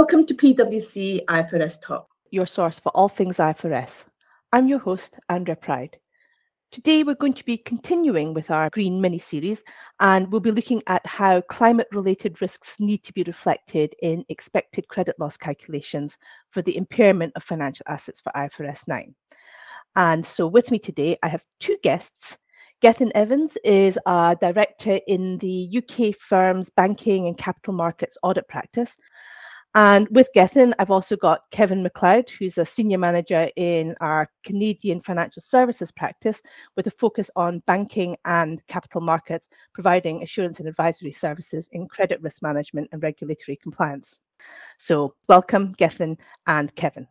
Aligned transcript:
Welcome 0.00 0.24
to 0.28 0.34
PwC 0.34 1.26
IFRS 1.26 1.78
Talk, 1.82 2.08
your 2.30 2.46
source 2.46 2.80
for 2.80 2.88
all 2.94 3.10
things 3.10 3.36
IFRS. 3.36 4.06
I'm 4.50 4.66
your 4.66 4.78
host, 4.78 5.14
Andrea 5.28 5.56
Pride. 5.56 5.94
Today, 6.72 7.02
we're 7.02 7.16
going 7.16 7.34
to 7.34 7.44
be 7.44 7.58
continuing 7.58 8.32
with 8.32 8.50
our 8.50 8.70
Green 8.70 8.98
mini 8.98 9.18
series, 9.18 9.62
and 10.00 10.32
we'll 10.32 10.40
be 10.40 10.52
looking 10.52 10.82
at 10.86 11.06
how 11.06 11.42
climate 11.42 11.86
related 11.92 12.40
risks 12.40 12.76
need 12.80 13.04
to 13.04 13.12
be 13.12 13.24
reflected 13.24 13.94
in 14.00 14.24
expected 14.30 14.88
credit 14.88 15.16
loss 15.18 15.36
calculations 15.36 16.16
for 16.48 16.62
the 16.62 16.78
impairment 16.78 17.34
of 17.36 17.44
financial 17.44 17.84
assets 17.86 18.22
for 18.22 18.32
IFRS 18.34 18.88
9. 18.88 19.14
And 19.96 20.24
so, 20.24 20.46
with 20.46 20.70
me 20.70 20.78
today, 20.78 21.18
I 21.22 21.28
have 21.28 21.44
two 21.60 21.76
guests. 21.82 22.38
Gethin 22.80 23.14
Evans 23.14 23.58
is 23.64 23.98
a 24.06 24.34
director 24.40 24.98
in 25.08 25.36
the 25.36 25.68
UK 25.76 26.16
firm's 26.16 26.70
banking 26.70 27.26
and 27.26 27.36
capital 27.36 27.74
markets 27.74 28.16
audit 28.22 28.48
practice, 28.48 28.96
and 29.74 30.08
with 30.10 30.28
Gethin, 30.34 30.74
I've 30.80 30.90
also 30.90 31.16
got 31.16 31.42
Kevin 31.52 31.84
McLeod, 31.84 32.28
who's 32.28 32.58
a 32.58 32.64
senior 32.64 32.98
manager 32.98 33.48
in 33.54 33.94
our 34.00 34.28
Canadian 34.44 35.00
financial 35.00 35.42
services 35.42 35.92
practice 35.92 36.42
with 36.76 36.88
a 36.88 36.90
focus 36.90 37.30
on 37.36 37.62
banking 37.68 38.16
and 38.24 38.66
capital 38.66 39.00
markets, 39.00 39.48
providing 39.72 40.24
assurance 40.24 40.58
and 40.58 40.68
advisory 40.68 41.12
services 41.12 41.68
in 41.70 41.86
credit 41.86 42.20
risk 42.20 42.42
management 42.42 42.88
and 42.90 43.00
regulatory 43.02 43.56
compliance. 43.62 44.20
So, 44.78 45.14
welcome, 45.28 45.74
Gethin 45.78 46.18
and 46.48 46.74
Kevin. 46.74 47.06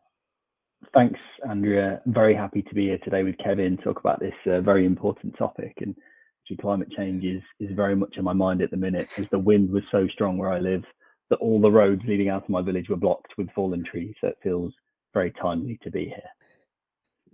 Thanks, 0.93 1.19
Andrea. 1.49 2.01
I'm 2.05 2.13
very 2.13 2.35
happy 2.35 2.61
to 2.61 2.75
be 2.75 2.87
here 2.87 2.99
today 3.05 3.23
with 3.23 3.37
Kevin 3.37 3.77
to 3.77 3.83
talk 3.83 3.99
about 4.01 4.19
this 4.19 4.33
uh, 4.47 4.59
very 4.59 4.85
important 4.85 5.37
topic. 5.37 5.75
And 5.77 5.95
actually, 6.43 6.57
climate 6.57 6.91
change 6.97 7.23
is, 7.23 7.41
is 7.61 7.73
very 7.73 7.95
much 7.95 8.17
in 8.17 8.25
my 8.25 8.33
mind 8.33 8.61
at 8.61 8.71
the 8.71 8.77
minute 8.77 9.07
as 9.17 9.27
the 9.31 9.39
wind 9.39 9.69
was 9.71 9.83
so 9.91 10.07
strong 10.09 10.37
where 10.37 10.51
I 10.51 10.59
live 10.59 10.83
that 11.29 11.37
all 11.37 11.61
the 11.61 11.71
roads 11.71 12.01
leading 12.07 12.29
out 12.29 12.43
of 12.43 12.49
my 12.49 12.61
village 12.61 12.89
were 12.89 12.95
blocked 12.95 13.33
with 13.37 13.49
fallen 13.51 13.83
trees. 13.83 14.15
So 14.21 14.27
it 14.27 14.37
feels 14.41 14.73
very 15.13 15.31
timely 15.31 15.79
to 15.83 15.91
be 15.91 16.05
here. 16.05 16.29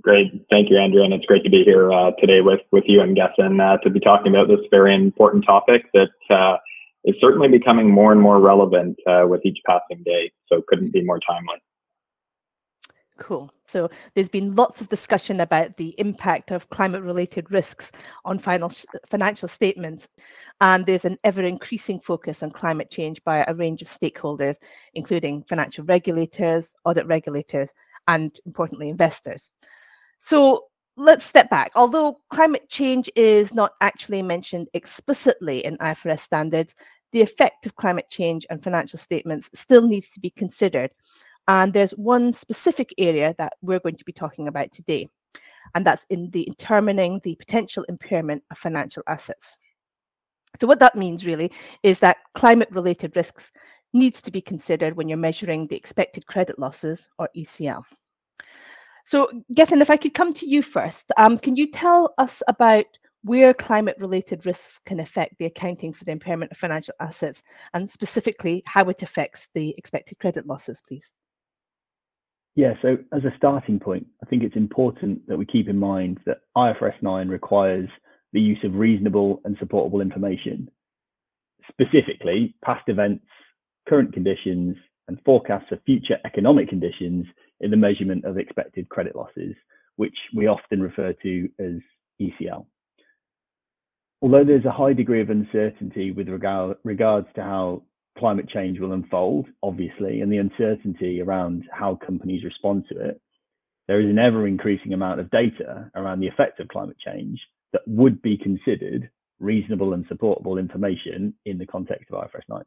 Great. 0.01 0.45
Thank 0.49 0.69
you, 0.69 0.77
Andrea. 0.77 1.05
And 1.05 1.13
it's 1.13 1.25
great 1.25 1.43
to 1.45 1.49
be 1.49 1.63
here 1.63 1.91
uh, 1.91 2.11
today 2.19 2.41
with, 2.41 2.59
with 2.71 2.83
you 2.87 3.01
and 3.01 3.15
Gethin 3.15 3.59
uh, 3.59 3.77
to 3.77 3.89
be 3.89 3.99
talking 3.99 4.33
about 4.33 4.47
this 4.47 4.59
very 4.69 4.93
important 4.93 5.45
topic 5.45 5.85
that 5.93 6.09
uh, 6.29 6.57
is 7.05 7.15
certainly 7.19 7.47
becoming 7.47 7.89
more 7.89 8.11
and 8.11 8.21
more 8.21 8.39
relevant 8.39 8.97
uh, 9.07 9.25
with 9.27 9.41
each 9.45 9.59
passing 9.65 10.03
day. 10.03 10.31
So 10.47 10.57
it 10.57 10.67
couldn't 10.67 10.91
be 10.91 11.03
more 11.03 11.19
timely. 11.19 11.61
Cool. 13.17 13.49
So 13.65 13.89
there's 14.13 14.27
been 14.27 14.55
lots 14.55 14.81
of 14.81 14.89
discussion 14.89 15.39
about 15.39 15.77
the 15.77 15.95
impact 15.97 16.51
of 16.51 16.69
climate 16.69 17.01
related 17.01 17.49
risks 17.49 17.91
on 18.25 18.39
final, 18.39 18.69
financial 19.07 19.47
statements. 19.47 20.09
And 20.59 20.85
there's 20.85 21.05
an 21.05 21.17
ever 21.23 21.41
increasing 21.41 22.01
focus 22.01 22.43
on 22.43 22.51
climate 22.51 22.91
change 22.91 23.23
by 23.23 23.45
a 23.47 23.53
range 23.53 23.81
of 23.81 23.87
stakeholders, 23.87 24.57
including 24.95 25.43
financial 25.43 25.85
regulators, 25.85 26.75
audit 26.83 27.07
regulators, 27.07 27.73
and 28.09 28.37
importantly, 28.45 28.89
investors. 28.89 29.49
So 30.19 30.65
let's 30.97 31.25
step 31.25 31.49
back. 31.49 31.71
Although 31.75 32.19
climate 32.29 32.67
change 32.69 33.09
is 33.15 33.53
not 33.53 33.73
actually 33.79 34.23
mentioned 34.23 34.67
explicitly 34.73 35.63
in 35.63 35.77
IFRS 35.77 36.19
standards, 36.19 36.75
the 37.13 37.21
effect 37.21 37.65
of 37.65 37.77
climate 37.77 38.09
change 38.09 38.45
on 38.49 38.59
financial 38.59 38.99
statements 38.99 39.49
still 39.53 39.87
needs 39.87 40.09
to 40.09 40.19
be 40.19 40.31
considered 40.31 40.91
and 41.47 41.73
there's 41.73 41.91
one 41.91 42.33
specific 42.33 42.93
area 42.97 43.35
that 43.37 43.53
we're 43.61 43.79
going 43.79 43.97
to 43.97 44.05
be 44.05 44.13
talking 44.13 44.47
about 44.47 44.71
today, 44.71 45.07
and 45.73 45.85
that's 45.85 46.05
in 46.09 46.29
the 46.31 46.45
determining 46.45 47.19
the 47.23 47.35
potential 47.35 47.85
impairment 47.89 48.43
of 48.51 48.57
financial 48.57 49.03
assets. 49.07 49.57
So 50.59 50.67
what 50.67 50.79
that 50.79 50.95
means 50.95 51.25
really 51.25 51.51
is 51.83 51.99
that 51.99 52.17
climate 52.33 52.69
related 52.71 53.15
risks 53.15 53.51
needs 53.93 54.21
to 54.21 54.31
be 54.31 54.41
considered 54.41 54.95
when 54.95 55.07
you're 55.07 55.17
measuring 55.17 55.67
the 55.67 55.75
expected 55.75 56.25
credit 56.27 56.59
losses 56.59 57.09
or 57.17 57.29
ECL. 57.35 57.83
So 59.05 59.29
Gethin, 59.53 59.81
if 59.81 59.89
I 59.89 59.97
could 59.97 60.13
come 60.13 60.33
to 60.33 60.47
you 60.47 60.63
first, 60.63 61.05
um, 61.17 61.37
can 61.37 61.55
you 61.55 61.71
tell 61.71 62.13
us 62.17 62.41
about 62.47 62.85
where 63.23 63.53
climate 63.53 63.95
related 63.99 64.45
risks 64.45 64.79
can 64.85 64.99
affect 64.99 65.35
the 65.37 65.45
accounting 65.45 65.93
for 65.93 66.05
the 66.05 66.11
impairment 66.11 66.51
of 66.51 66.57
financial 66.57 66.93
assets 66.99 67.41
and 67.73 67.89
specifically 67.89 68.61
how 68.65 68.87
it 68.89 69.01
affects 69.01 69.47
the 69.53 69.73
expected 69.77 70.19
credit 70.19 70.45
losses, 70.45 70.81
please? 70.87 71.11
Yeah, 72.55 72.73
so 72.81 72.97
as 73.13 73.23
a 73.25 73.35
starting 73.35 73.79
point, 73.79 74.07
I 74.23 74.25
think 74.27 74.43
it's 74.43 74.55
important 74.55 75.27
that 75.27 75.37
we 75.37 75.45
keep 75.45 75.67
in 75.67 75.77
mind 75.77 76.19
that 76.25 76.39
IFRS 76.55 77.01
9 77.01 77.27
requires 77.27 77.89
the 78.31 78.39
use 78.39 78.59
of 78.63 78.75
reasonable 78.75 79.41
and 79.43 79.57
supportable 79.59 79.99
information, 79.99 80.69
specifically 81.69 82.55
past 82.63 82.87
events, 82.87 83.25
current 83.89 84.13
conditions, 84.13 84.77
and 85.07 85.19
forecasts 85.25 85.71
of 85.71 85.83
future 85.85 86.17
economic 86.25 86.69
conditions 86.69 87.25
in 87.59 87.71
the 87.71 87.77
measurement 87.77 88.23
of 88.23 88.37
expected 88.37 88.87
credit 88.89 89.15
losses, 89.15 89.53
which 89.97 90.15
we 90.33 90.47
often 90.47 90.81
refer 90.81 91.13
to 91.23 91.49
as 91.59 91.81
ECL. 92.21 92.65
Although 94.21 94.45
there's 94.45 94.65
a 94.65 94.71
high 94.71 94.93
degree 94.93 95.21
of 95.21 95.29
uncertainty 95.29 96.11
with 96.11 96.29
regard, 96.29 96.77
regards 96.83 97.27
to 97.35 97.41
how 97.41 97.83
climate 98.17 98.49
change 98.49 98.79
will 98.79 98.93
unfold, 98.93 99.47
obviously, 99.61 100.21
and 100.21 100.31
the 100.31 100.37
uncertainty 100.37 101.21
around 101.21 101.63
how 101.71 101.95
companies 101.95 102.43
respond 102.43 102.85
to 102.89 102.99
it, 102.99 103.21
there 103.87 103.99
is 103.99 104.09
an 104.09 104.19
ever 104.19 104.47
increasing 104.47 104.93
amount 104.93 105.19
of 105.19 105.29
data 105.29 105.89
around 105.95 106.19
the 106.19 106.27
effect 106.27 106.59
of 106.59 106.67
climate 106.69 106.97
change 106.97 107.39
that 107.73 107.81
would 107.87 108.21
be 108.21 108.37
considered 108.37 109.09
reasonable 109.39 109.93
and 109.93 110.05
supportable 110.07 110.57
information 110.57 111.33
in 111.45 111.57
the 111.57 111.65
context 111.65 112.09
of 112.11 112.23
IFRS 112.23 112.41
9. 112.49 112.63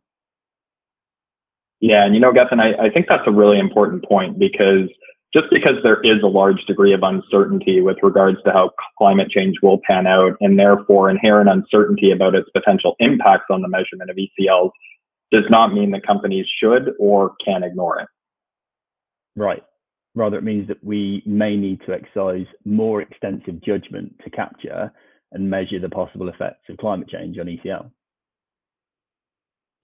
Yeah, 1.81 2.05
and 2.05 2.15
you 2.15 2.21
know, 2.21 2.33
Gethin, 2.33 2.61
I, 2.61 2.75
I 2.75 2.91
think 2.91 3.07
that's 3.09 3.27
a 3.27 3.33
really 3.33 3.59
important 3.59 4.05
point 4.05 4.39
because 4.39 4.89
just 5.33 5.47
because 5.51 5.75
there 5.83 6.01
is 6.01 6.23
a 6.23 6.27
large 6.27 6.65
degree 6.65 6.93
of 6.93 7.03
uncertainty 7.03 7.81
with 7.81 7.99
regards 8.03 8.39
to 8.45 8.53
how 8.53 8.71
climate 8.97 9.31
change 9.31 9.57
will 9.63 9.81
pan 9.87 10.07
out 10.07 10.37
and 10.41 10.59
therefore 10.59 11.11
inherent 11.11 11.51
uncertainty 11.51 12.11
about 12.11 12.35
its 12.35 12.49
potential 12.51 12.97
impacts 12.99 13.47
on 13.51 13.63
the 13.63 13.69
measurement 13.69 14.11
of 14.11 14.17
ECLs 14.17 14.71
does 15.31 15.45
not 15.51 15.75
mean 15.75 15.91
that 15.93 16.07
companies 16.07 16.47
should 16.61 16.93
or 16.99 17.35
can 17.45 17.63
ignore 17.63 18.01
it. 18.01 18.09
Right. 19.37 19.63
Rather, 20.15 20.39
it 20.39 20.45
means 20.45 20.67
that 20.69 20.83
we 20.83 21.23
may 21.27 21.57
need 21.57 21.81
to 21.87 21.93
exercise 21.93 22.47
more 22.65 23.03
extensive 23.03 23.63
judgment 23.63 24.15
to 24.25 24.31
capture 24.31 24.91
and 25.33 25.49
measure 25.49 25.79
the 25.79 25.89
possible 25.89 26.29
effects 26.29 26.69
of 26.69 26.77
climate 26.79 27.09
change 27.09 27.39
on 27.39 27.47
ECL. 27.47 27.91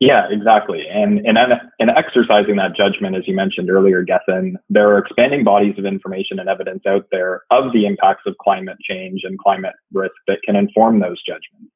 Yeah, 0.01 0.27
exactly. 0.29 0.87
And, 0.89 1.25
and 1.25 1.39
in 1.79 1.89
exercising 1.89 2.57
that 2.57 2.77
judgment, 2.77 3.17
as 3.17 3.29
you 3.29 3.35
mentioned 3.35 3.71
earlier, 3.71 4.03
Gethin, 4.05 4.57
there 4.69 4.89
are 4.91 4.99
expanding 4.99 5.45
bodies 5.45 5.79
of 5.79 5.87
information 5.87 6.41
and 6.41 6.49
evidence 6.49 6.83
out 6.87 7.07
there 7.13 7.43
of 7.51 7.73
the 7.73 7.87
impacts 7.87 8.25
of 8.27 8.37
climate 8.39 8.77
change 8.83 9.23
and 9.25 9.39
climate 9.39 9.75
risk 9.93 10.15
that 10.27 10.43
can 10.45 10.57
inform 10.57 10.99
those 10.99 11.23
judgments. 11.23 11.74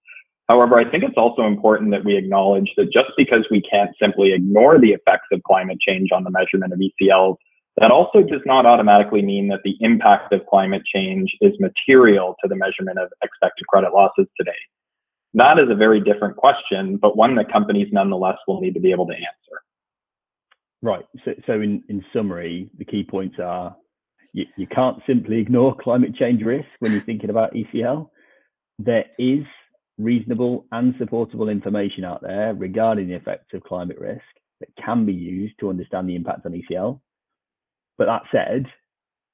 However, 0.48 0.78
I 0.78 0.90
think 0.90 1.04
it's 1.04 1.16
also 1.16 1.42
important 1.42 1.90
that 1.90 2.04
we 2.04 2.16
acknowledge 2.16 2.72
that 2.76 2.90
just 2.90 3.10
because 3.16 3.46
we 3.50 3.60
can't 3.60 3.94
simply 4.00 4.32
ignore 4.32 4.78
the 4.78 4.92
effects 4.92 5.26
of 5.30 5.42
climate 5.42 5.78
change 5.80 6.10
on 6.10 6.24
the 6.24 6.30
measurement 6.30 6.72
of 6.72 6.78
ECLs, 6.78 7.36
that 7.76 7.90
also 7.90 8.22
does 8.22 8.40
not 8.46 8.66
automatically 8.66 9.22
mean 9.22 9.48
that 9.48 9.60
the 9.62 9.76
impact 9.80 10.32
of 10.32 10.44
climate 10.46 10.82
change 10.92 11.30
is 11.40 11.52
material 11.60 12.34
to 12.42 12.48
the 12.48 12.56
measurement 12.56 12.98
of 12.98 13.08
expected 13.22 13.66
credit 13.68 13.92
losses 13.92 14.26
today. 14.36 14.56
That 15.34 15.58
is 15.58 15.68
a 15.70 15.74
very 15.74 16.00
different 16.00 16.36
question, 16.36 16.96
but 16.96 17.16
one 17.16 17.34
that 17.36 17.52
companies 17.52 17.88
nonetheless 17.92 18.38
will 18.48 18.60
need 18.60 18.74
to 18.74 18.80
be 18.80 18.90
able 18.90 19.06
to 19.06 19.14
answer. 19.14 19.62
Right. 20.80 21.04
So, 21.24 21.34
so 21.46 21.52
in, 21.60 21.82
in 21.88 22.04
summary, 22.12 22.70
the 22.78 22.84
key 22.84 23.04
points 23.04 23.36
are 23.38 23.76
you, 24.32 24.46
you 24.56 24.66
can't 24.66 24.98
simply 25.06 25.38
ignore 25.38 25.76
climate 25.80 26.14
change 26.16 26.42
risk 26.42 26.68
when 26.78 26.92
you're 26.92 27.02
thinking 27.02 27.30
about 27.30 27.52
ECL. 27.52 28.08
There 28.78 29.04
is 29.18 29.44
reasonable 29.98 30.66
and 30.72 30.94
supportable 30.98 31.48
information 31.48 32.04
out 32.04 32.22
there 32.22 32.54
regarding 32.54 33.08
the 33.08 33.14
effects 33.14 33.52
of 33.52 33.62
climate 33.64 33.98
risk 33.98 34.22
that 34.60 34.68
can 34.82 35.04
be 35.04 35.12
used 35.12 35.54
to 35.60 35.70
understand 35.70 36.08
the 36.08 36.16
impact 36.16 36.46
on 36.46 36.52
ECL. 36.52 37.00
But 37.96 38.06
that 38.06 38.22
said, 38.32 38.66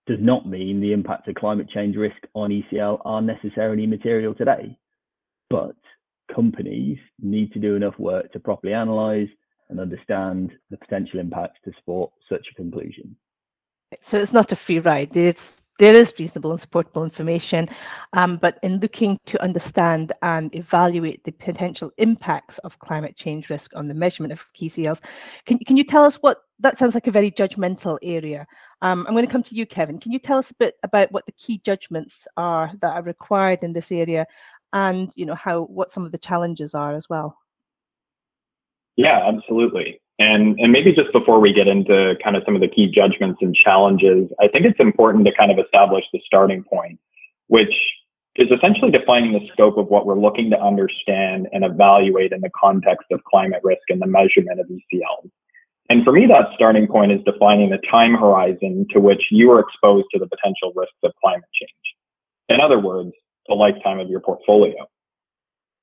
does 0.06 0.18
not 0.20 0.48
mean 0.48 0.80
the 0.80 0.92
impact 0.92 1.28
of 1.28 1.34
climate 1.34 1.68
change 1.68 1.96
risk 1.96 2.16
on 2.34 2.50
ECL 2.50 3.00
are 3.04 3.22
necessarily 3.22 3.86
material 3.86 4.34
today. 4.34 4.76
But 5.50 5.76
companies 6.34 6.98
need 7.20 7.52
to 7.52 7.58
do 7.58 7.76
enough 7.76 7.98
work 7.98 8.32
to 8.32 8.40
properly 8.40 8.74
analyze 8.74 9.28
and 9.70 9.80
understand 9.80 10.52
the 10.70 10.76
potential 10.76 11.20
impacts 11.20 11.58
to 11.64 11.72
support 11.78 12.10
such 12.28 12.46
a 12.50 12.54
conclusion. 12.54 13.16
So 14.02 14.18
it's 14.18 14.32
not 14.32 14.52
a 14.52 14.56
free 14.56 14.80
ride. 14.80 15.16
It's 15.16 15.62
there 15.78 15.94
is 15.94 16.14
reasonable 16.18 16.52
and 16.52 16.60
supportable 16.60 17.02
information, 17.02 17.68
um, 18.12 18.36
but 18.36 18.58
in 18.62 18.78
looking 18.78 19.18
to 19.26 19.42
understand 19.42 20.12
and 20.22 20.54
evaluate 20.54 21.22
the 21.24 21.32
potential 21.32 21.90
impacts 21.98 22.58
of 22.58 22.78
climate 22.78 23.16
change 23.16 23.50
risk 23.50 23.72
on 23.74 23.88
the 23.88 23.94
measurement 23.94 24.32
of 24.32 24.44
key 24.52 24.68
ECLs, 24.68 25.00
can, 25.46 25.58
can 25.58 25.76
you 25.76 25.84
tell 25.84 26.04
us 26.04 26.16
what 26.16 26.42
that 26.60 26.78
sounds 26.78 26.94
like 26.94 27.08
a 27.08 27.10
very 27.12 27.30
judgmental 27.30 27.98
area? 28.02 28.46
Um, 28.82 29.04
I'm 29.08 29.14
going 29.14 29.26
to 29.26 29.32
come 29.32 29.42
to 29.42 29.54
you, 29.54 29.66
Kevin. 29.66 29.98
Can 29.98 30.12
you 30.12 30.20
tell 30.20 30.38
us 30.38 30.50
a 30.50 30.54
bit 30.54 30.76
about 30.84 31.10
what 31.10 31.26
the 31.26 31.32
key 31.32 31.60
judgments 31.64 32.26
are 32.36 32.72
that 32.80 32.94
are 32.94 33.02
required 33.02 33.60
in 33.62 33.72
this 33.72 33.90
area, 33.90 34.26
and 34.72 35.10
you 35.16 35.26
know 35.26 35.34
how 35.34 35.62
what 35.62 35.90
some 35.90 36.04
of 36.04 36.12
the 36.12 36.18
challenges 36.18 36.74
are 36.74 36.94
as 36.94 37.08
well? 37.08 37.36
Yeah, 38.96 39.26
absolutely. 39.26 40.00
And, 40.18 40.58
and 40.60 40.70
maybe 40.70 40.92
just 40.92 41.12
before 41.12 41.40
we 41.40 41.52
get 41.52 41.66
into 41.66 42.16
kind 42.22 42.36
of 42.36 42.42
some 42.44 42.54
of 42.54 42.60
the 42.60 42.68
key 42.68 42.88
judgments 42.88 43.40
and 43.42 43.54
challenges, 43.54 44.30
I 44.40 44.48
think 44.48 44.64
it's 44.64 44.78
important 44.78 45.26
to 45.26 45.32
kind 45.34 45.50
of 45.50 45.58
establish 45.58 46.04
the 46.12 46.20
starting 46.24 46.62
point, 46.62 47.00
which 47.48 47.74
is 48.36 48.48
essentially 48.50 48.90
defining 48.90 49.32
the 49.32 49.46
scope 49.52 49.76
of 49.76 49.88
what 49.88 50.06
we're 50.06 50.18
looking 50.18 50.50
to 50.50 50.60
understand 50.60 51.48
and 51.52 51.64
evaluate 51.64 52.32
in 52.32 52.40
the 52.40 52.50
context 52.58 53.06
of 53.10 53.22
climate 53.24 53.60
risk 53.64 53.82
and 53.88 54.00
the 54.00 54.06
measurement 54.06 54.60
of 54.60 54.66
ECLs. 54.66 55.30
And 55.90 56.04
for 56.04 56.12
me, 56.12 56.26
that 56.26 56.48
starting 56.54 56.86
point 56.86 57.12
is 57.12 57.20
defining 57.24 57.70
the 57.70 57.78
time 57.90 58.14
horizon 58.14 58.86
to 58.90 59.00
which 59.00 59.28
you 59.30 59.50
are 59.52 59.60
exposed 59.60 60.06
to 60.12 60.18
the 60.18 60.26
potential 60.26 60.72
risks 60.74 60.96
of 61.02 61.12
climate 61.20 61.44
change. 61.52 61.70
In 62.48 62.60
other 62.60 62.78
words, 62.80 63.12
the 63.48 63.54
lifetime 63.54 64.00
of 64.00 64.08
your 64.08 64.20
portfolio. 64.20 64.88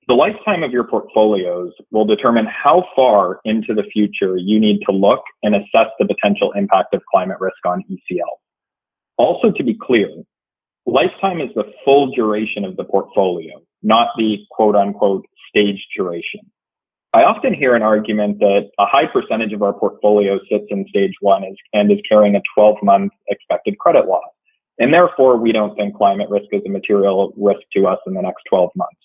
The 0.07 0.15
lifetime 0.15 0.63
of 0.63 0.71
your 0.71 0.83
portfolios 0.83 1.71
will 1.91 2.05
determine 2.05 2.47
how 2.47 2.85
far 2.95 3.39
into 3.45 3.73
the 3.73 3.83
future 3.83 4.35
you 4.35 4.59
need 4.59 4.81
to 4.87 4.91
look 4.91 5.23
and 5.43 5.55
assess 5.55 5.87
the 5.99 6.05
potential 6.05 6.51
impact 6.53 6.93
of 6.93 7.01
climate 7.11 7.37
risk 7.39 7.63
on 7.65 7.83
ECL. 7.89 8.39
Also, 9.17 9.51
to 9.51 9.63
be 9.63 9.77
clear, 9.79 10.09
lifetime 10.87 11.39
is 11.39 11.49
the 11.55 11.71
full 11.85 12.11
duration 12.11 12.65
of 12.65 12.75
the 12.77 12.83
portfolio, 12.83 13.61
not 13.83 14.09
the 14.17 14.39
quote 14.49 14.75
unquote 14.75 15.25
stage 15.49 15.85
duration. 15.95 16.41
I 17.13 17.23
often 17.23 17.53
hear 17.53 17.75
an 17.75 17.83
argument 17.83 18.39
that 18.39 18.71
a 18.79 18.85
high 18.85 19.05
percentage 19.05 19.51
of 19.51 19.61
our 19.61 19.73
portfolio 19.73 20.39
sits 20.49 20.65
in 20.69 20.87
stage 20.87 21.13
one 21.19 21.43
and 21.73 21.91
is 21.91 21.99
carrying 22.07 22.35
a 22.37 22.41
12 22.55 22.77
month 22.83 23.11
expected 23.27 23.77
credit 23.79 24.07
loss. 24.07 24.23
And 24.79 24.93
therefore, 24.93 25.37
we 25.37 25.51
don't 25.51 25.75
think 25.75 25.95
climate 25.95 26.29
risk 26.29 26.47
is 26.53 26.61
a 26.65 26.69
material 26.69 27.33
risk 27.37 27.61
to 27.73 27.85
us 27.85 27.99
in 28.07 28.13
the 28.13 28.21
next 28.21 28.43
12 28.49 28.71
months. 28.75 28.95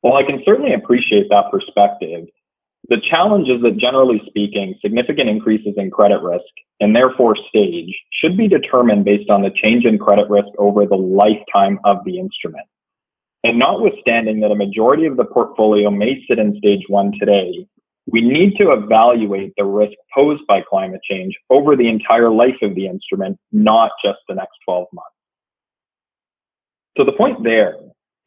While 0.00 0.16
I 0.16 0.22
can 0.22 0.42
certainly 0.44 0.72
appreciate 0.74 1.28
that 1.30 1.50
perspective, 1.50 2.26
the 2.88 3.00
challenge 3.00 3.48
is 3.48 3.60
that 3.62 3.76
generally 3.76 4.22
speaking, 4.26 4.74
significant 4.80 5.28
increases 5.28 5.74
in 5.76 5.90
credit 5.90 6.22
risk 6.22 6.44
and 6.80 6.94
therefore 6.94 7.36
stage 7.48 7.94
should 8.12 8.36
be 8.36 8.48
determined 8.48 9.04
based 9.04 9.28
on 9.30 9.42
the 9.42 9.50
change 9.50 9.84
in 9.84 9.98
credit 9.98 10.28
risk 10.30 10.48
over 10.58 10.86
the 10.86 10.96
lifetime 10.96 11.78
of 11.84 11.98
the 12.04 12.18
instrument. 12.18 12.66
And 13.44 13.58
notwithstanding 13.58 14.40
that 14.40 14.50
a 14.50 14.56
majority 14.56 15.06
of 15.06 15.16
the 15.16 15.24
portfolio 15.24 15.90
may 15.90 16.24
sit 16.28 16.38
in 16.38 16.56
stage 16.58 16.84
one 16.88 17.12
today, 17.18 17.66
we 18.10 18.20
need 18.20 18.56
to 18.56 18.72
evaluate 18.72 19.52
the 19.56 19.64
risk 19.64 19.92
posed 20.14 20.46
by 20.46 20.62
climate 20.62 21.02
change 21.08 21.36
over 21.50 21.76
the 21.76 21.88
entire 21.88 22.30
life 22.30 22.56
of 22.62 22.74
the 22.74 22.86
instrument, 22.86 23.38
not 23.52 23.90
just 24.02 24.18
the 24.28 24.34
next 24.34 24.56
12 24.64 24.86
months. 24.92 25.10
So 26.96 27.04
the 27.04 27.12
point 27.12 27.44
there 27.44 27.76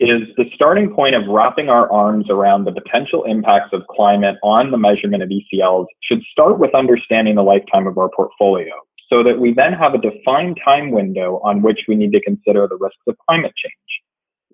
is 0.09 0.21
the 0.37 0.45
starting 0.55 0.93
point 0.93 1.15
of 1.15 1.27
wrapping 1.27 1.69
our 1.69 1.91
arms 1.91 2.29
around 2.29 2.65
the 2.65 2.71
potential 2.71 3.23
impacts 3.25 3.73
of 3.73 3.85
climate 3.87 4.35
on 4.41 4.71
the 4.71 4.77
measurement 4.77 5.21
of 5.21 5.29
ECLs 5.29 5.85
should 6.01 6.21
start 6.31 6.59
with 6.59 6.73
understanding 6.75 7.35
the 7.35 7.43
lifetime 7.43 7.87
of 7.87 7.97
our 7.97 8.09
portfolio 8.15 8.71
so 9.11 9.23
that 9.23 9.39
we 9.39 9.53
then 9.53 9.73
have 9.73 9.93
a 9.93 9.97
defined 9.97 10.57
time 10.65 10.91
window 10.91 11.39
on 11.43 11.61
which 11.61 11.81
we 11.87 11.95
need 11.95 12.11
to 12.13 12.21
consider 12.21 12.67
the 12.67 12.77
risks 12.79 13.01
of 13.07 13.15
climate 13.27 13.53
change. 13.55 13.73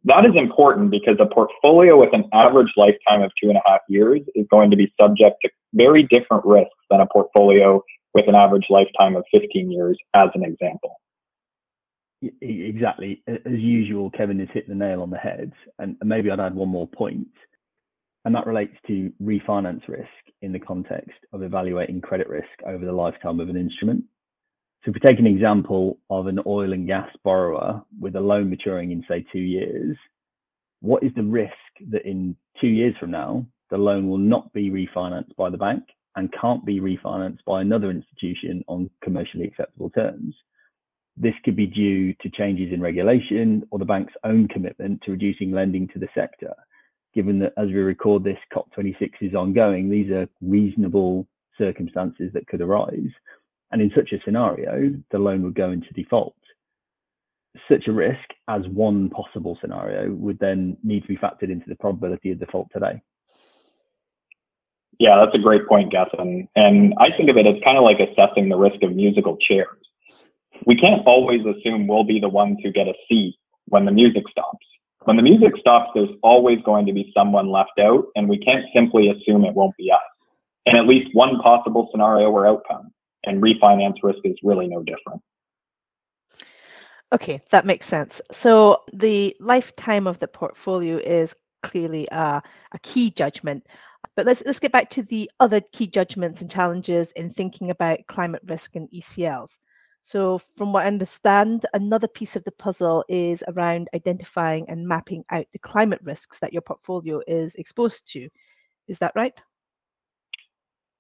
That 0.04 0.26
is 0.26 0.36
important 0.36 0.92
because 0.92 1.18
a 1.20 1.26
portfolio 1.26 2.00
with 2.00 2.14
an 2.14 2.30
average 2.34 2.74
lifetime 2.76 3.22
of 3.22 3.32
two 3.42 3.50
and 3.50 3.58
a 3.58 3.62
half 3.66 3.82
years 3.90 4.22
is 4.36 4.46
going 4.50 4.72
to 4.72 4.78
be 4.78 4.94
subject 5.00 5.38
to 5.44 5.50
very 5.74 6.04
different 6.04 6.46
risks 6.46 6.72
than 6.90 7.02
a 7.02 7.08
portfolio 7.08 7.84
with 8.14 8.28
an 8.28 8.36
average 8.36 8.66
lifetime 8.70 9.16
of 9.16 9.24
15 9.32 9.72
years, 9.72 9.98
as 10.14 10.30
an 10.34 10.44
example. 10.44 10.96
Exactly. 12.22 13.22
As 13.28 13.38
usual, 13.46 14.10
Kevin 14.12 14.40
has 14.40 14.50
hit 14.54 14.68
the 14.68 14.76
nail 14.76 15.02
on 15.02 15.10
the 15.10 15.18
head. 15.18 15.52
And 15.80 15.98
maybe 16.04 16.32
I'd 16.32 16.40
add 16.40 16.56
one 16.56 16.70
more 16.70 16.88
point, 16.88 17.28
and 18.26 18.34
that 18.36 18.48
relates 18.48 18.76
to 18.88 19.12
refinance 19.22 19.88
risk 19.88 20.10
in 20.42 20.52
the 20.52 20.60
context 20.60 21.18
of 21.32 21.44
evaluating 21.44 22.02
credit 22.02 22.28
risk 22.28 22.48
over 22.66 22.86
the 22.86 22.92
lifetime 22.92 23.40
of 23.40 23.50
an 23.50 23.58
instrument. 23.58 24.04
So 24.84 24.90
if 24.90 24.96
we 24.96 25.00
take 25.08 25.20
an 25.20 25.28
example 25.28 26.00
of 26.10 26.28
an 26.28 26.40
oil 26.46 26.74
and 26.74 26.88
gas 26.88 27.10
borrower 27.24 27.84
with 28.00 28.16
a 28.16 28.22
loan 28.22 28.50
maturing 28.50 28.92
in, 28.92 29.04
say, 29.08 29.26
two 29.32 29.40
years, 29.40 29.98
what 30.82 31.04
is 31.04 31.12
the 31.16 31.24
risk 31.24 31.54
that 31.90 32.06
in 32.06 32.36
two 32.62 32.68
years 32.68 32.96
from 33.00 33.12
now, 33.12 33.46
the 33.70 33.78
loan 33.78 34.08
will 34.08 34.18
not 34.18 34.52
be 34.54 34.70
refinanced 34.70 35.36
by 35.36 35.50
the 35.50 35.58
bank 35.58 35.84
and 36.16 36.34
can't 36.40 36.66
be 36.66 36.80
refinanced 36.80 37.44
by 37.46 37.62
another 37.62 37.90
institution 37.92 38.64
on 38.68 38.90
commercially 39.04 39.46
acceptable 39.46 39.90
terms? 39.90 40.36
This 41.20 41.34
could 41.44 41.56
be 41.56 41.66
due 41.66 42.14
to 42.22 42.30
changes 42.30 42.72
in 42.72 42.80
regulation 42.80 43.64
or 43.72 43.80
the 43.80 43.86
bank's 43.86 44.14
own 44.24 44.48
commitment 44.48 45.02
to 45.02 45.12
reducing 45.12 45.52
lending 45.52 45.88
to 45.90 46.00
the 46.00 46.08
sector. 46.14 46.54
Given 47.16 47.40
that 47.40 47.54
as 47.58 47.68
we 47.68 47.76
record 47.76 48.24
this, 48.24 48.38
COP26 48.54 49.10
is 49.22 49.34
ongoing, 49.34 49.90
these 49.90 50.12
are 50.12 50.30
reasonable 50.42 51.28
circumstances 51.58 52.32
that 52.34 52.46
could 52.48 52.62
arise. 52.62 53.10
And 53.72 53.82
in 53.82 53.92
such 53.96 54.12
a 54.12 54.22
scenario, 54.24 54.94
the 55.10 55.18
loan 55.18 55.42
would 55.44 55.56
go 55.56 55.72
into 55.72 55.92
default. 55.94 56.36
Such 57.68 57.88
a 57.88 57.92
risk, 57.92 58.30
as 58.48 58.62
one 58.68 59.10
possible 59.10 59.58
scenario, 59.60 60.12
would 60.12 60.38
then 60.38 60.78
need 60.84 61.02
to 61.02 61.08
be 61.08 61.18
factored 61.18 61.52
into 61.52 61.66
the 61.68 61.76
probability 61.76 62.32
of 62.32 62.40
default 62.40 62.68
today. 62.72 63.02
Yeah, 65.00 65.24
that's 65.24 65.36
a 65.36 65.42
great 65.42 65.68
point, 65.68 65.92
Gethin. 65.92 66.48
And 66.56 66.94
I 67.00 67.10
think 67.16 67.30
of 67.30 67.38
it 67.38 67.48
as 67.48 67.56
kind 67.64 67.78
of 67.78 67.84
like 67.84 68.00
assessing 68.00 68.50
the 68.50 68.58
risk 68.58 68.84
of 68.84 68.96
musical 68.96 69.38
chairs. 69.38 69.77
We 70.66 70.76
can't 70.76 71.06
always 71.06 71.46
assume 71.46 71.88
we'll 71.88 72.04
be 72.04 72.20
the 72.20 72.30
ones 72.30 72.58
who 72.64 72.72
get 72.72 72.88
a 72.88 72.94
seat 73.08 73.36
when 73.66 73.86
the 73.86 73.92
music 73.92 74.24
stops. 74.30 74.66
When 75.06 75.16
the 75.16 75.24
music 75.24 75.54
stops, 75.58 75.92
there's 75.96 76.10
always 76.22 76.60
going 76.64 76.86
to 76.86 76.94
be 76.94 77.12
someone 77.16 77.50
left 77.50 77.80
out, 77.80 78.06
and 78.16 78.28
we 78.28 78.38
can't 78.38 78.66
simply 78.74 79.10
assume 79.10 79.46
it 79.46 79.54
won't 79.54 79.78
be 79.78 79.92
us. 79.92 80.00
And 80.66 80.78
at 80.78 80.88
least 80.88 81.16
one 81.16 81.40
possible 81.40 81.88
scenario 81.92 82.30
or 82.30 82.46
outcome 82.46 82.92
and 83.24 83.42
refinance 83.42 83.98
risk 84.04 84.20
is 84.26 84.36
really 84.44 84.68
no 84.68 84.84
different. 84.84 85.22
Okay, 87.14 87.42
that 87.52 87.66
makes 87.66 87.88
sense. 87.88 88.22
So 88.32 88.84
the 88.94 89.36
lifetime 89.40 90.08
of 90.08 90.20
the 90.20 90.28
portfolio 90.28 90.98
is 90.98 91.34
clearly 91.64 92.08
a, 92.12 92.42
a 92.74 92.80
key 92.84 93.12
judgment. 93.12 93.66
But 94.16 94.26
let's 94.26 94.44
let's 94.46 94.60
get 94.60 94.72
back 94.72 94.90
to 94.92 95.04
the 95.04 95.30
other 95.40 95.62
key 95.62 95.88
judgments 95.88 96.42
and 96.42 96.52
challenges 96.52 97.10
in 97.16 97.30
thinking 97.30 97.70
about 97.70 98.06
climate 98.08 98.42
risk 98.46 98.76
and 98.76 98.90
ECLs. 98.92 99.52
So 100.08 100.40
from 100.56 100.72
what 100.72 100.86
I 100.86 100.88
understand, 100.88 101.66
another 101.74 102.08
piece 102.08 102.38
of 102.38 102.44
the 102.46 102.52
puzzle 102.54 103.04
is 103.10 103.44
around 103.50 103.90
identifying 103.94 104.70
and 104.70 104.88
mapping 104.88 105.26
out 105.32 105.48
the 105.52 105.60
climate 105.60 106.00
risks 106.02 106.40
that 106.40 106.54
your 106.54 106.62
portfolio 106.62 107.20
is 107.28 107.56
exposed 107.56 108.10
to. 108.14 108.30
Is 108.88 108.98
that 109.00 109.12
right? 109.18 109.34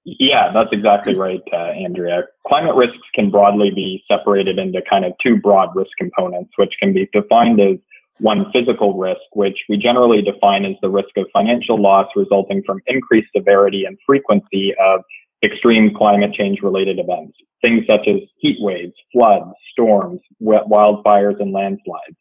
Yeah, 0.03 0.51
that's 0.51 0.73
exactly 0.73 1.15
right, 1.27 1.41
uh, 1.53 1.71
Andrea. 1.71 2.23
Climate 2.49 2.75
risks 2.75 2.97
can 3.15 3.31
broadly 3.31 3.71
be 3.71 4.03
separated 4.09 4.59
into 4.59 4.81
kind 4.89 5.05
of 5.05 5.13
two 5.25 5.37
broad 5.37 5.73
risk 5.73 5.91
components, 5.97 6.51
which 6.57 6.75
can 6.77 6.91
be 6.91 7.07
defined 7.13 7.61
as 7.61 7.77
one 8.19 8.51
physical 8.51 8.97
risk, 8.97 9.21
which 9.31 9.57
we 9.69 9.77
generally 9.77 10.21
define 10.21 10.65
as 10.65 10.75
the 10.81 10.89
risk 10.89 11.15
of 11.15 11.27
financial 11.31 11.81
loss 11.81 12.07
resulting 12.17 12.61
from 12.65 12.81
increased 12.87 13.29
severity 13.33 13.85
and 13.85 13.97
frequency 14.05 14.75
of 14.75 15.01
extreme 15.44 15.94
climate 15.94 16.34
change 16.34 16.62
related 16.62 17.00
events, 17.00 17.38
things 17.62 17.86
such 17.89 18.08
as 18.08 18.17
heat 18.39 18.58
waves, 18.60 18.94
floods, 19.12 19.51
storms, 19.72 20.22
wildfires, 20.41 21.39
and 21.39 21.51
landslides. 21.51 22.15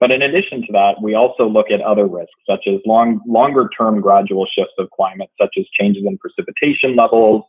But 0.00 0.10
in 0.10 0.22
addition 0.22 0.60
to 0.62 0.72
that, 0.72 0.96
we 1.02 1.14
also 1.14 1.48
look 1.48 1.70
at 1.70 1.80
other 1.80 2.06
risks, 2.06 2.34
such 2.48 2.66
as 2.66 2.80
long, 2.84 3.20
longer 3.26 3.68
term 3.76 4.00
gradual 4.00 4.46
shifts 4.46 4.74
of 4.78 4.90
climate, 4.90 5.30
such 5.40 5.54
as 5.58 5.64
changes 5.78 6.04
in 6.06 6.18
precipitation 6.18 6.96
levels, 6.96 7.44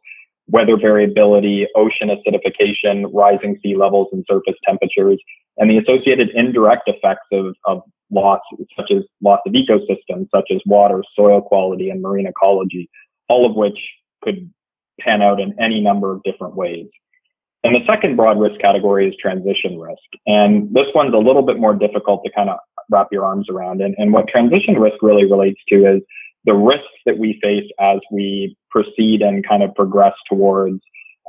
weather 0.48 0.78
variability, 0.78 1.68
ocean 1.76 2.10
acidification, 2.10 3.10
rising 3.12 3.60
sea 3.64 3.76
levels 3.76 4.08
and 4.12 4.24
surface 4.30 4.56
temperatures, 4.64 5.20
and 5.58 5.70
the 5.70 5.78
associated 5.78 6.30
indirect 6.30 6.88
effects 6.88 7.28
of, 7.32 7.56
of 7.66 7.82
loss, 8.12 8.42
such 8.78 8.92
as 8.92 9.04
loss 9.22 9.40
of 9.46 9.54
ecosystems, 9.54 10.28
such 10.34 10.52
as 10.52 10.62
water, 10.66 11.04
soil 11.16 11.42
quality, 11.42 11.90
and 11.90 12.02
marine 12.02 12.28
ecology, 12.28 12.90
all 13.28 13.50
of 13.50 13.56
which 13.56 13.80
could 14.22 14.50
pan 15.00 15.22
out 15.22 15.40
in 15.40 15.56
any 15.60 15.82
number 15.82 16.12
of 16.12 16.24
different 16.24 16.56
ways. 16.56 16.88
And 17.64 17.74
the 17.74 17.86
second 17.88 18.16
broad 18.16 18.40
risk 18.40 18.60
category 18.62 19.10
is 19.10 19.16
transition 19.20 19.80
risk. 19.80 20.04
And 20.28 20.72
this 20.74 20.86
one's 20.94 21.16
a 21.16 21.18
little 21.18 21.42
bit 21.42 21.58
more 21.58 21.74
difficult 21.74 22.24
to 22.24 22.32
kind 22.32 22.50
of 22.50 22.60
wrap 22.92 23.08
your 23.12 23.26
arms 23.26 23.50
around. 23.50 23.82
And, 23.82 23.96
and 23.98 24.14
what 24.14 24.28
transition 24.28 24.78
risk 24.78 24.98
really 25.02 25.26
relates 25.26 25.60
to 25.70 25.96
is 25.96 26.02
the 26.46 26.54
risks 26.54 26.86
that 27.08 27.18
we 27.18 27.40
face 27.42 27.70
as 27.80 28.00
we 28.12 28.56
proceed 28.70 29.22
and 29.22 29.48
kind 29.48 29.64
of 29.64 29.74
progress 29.74 30.14
towards 30.30 30.80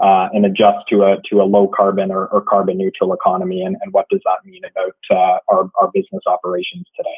uh, 0.03 0.29
and 0.33 0.45
adjust 0.45 0.87
to 0.91 1.05
a 1.05 1.17
to 1.31 1.41
a 1.41 1.45
low 1.45 1.69
carbon 1.75 2.11
or, 2.11 2.27
or 2.27 2.43
carbon 2.43 2.77
neutral 2.77 3.15
economy, 3.15 3.63
and, 3.63 3.77
and 3.81 3.95
what 3.95 4.07
does 4.11 4.21
that 4.25 4.45
mean 4.45 4.61
about 4.65 4.95
uh, 5.11 5.39
our 5.49 5.71
our 5.81 5.91
business 5.95 6.23
operations 6.27 6.85
today? 6.95 7.17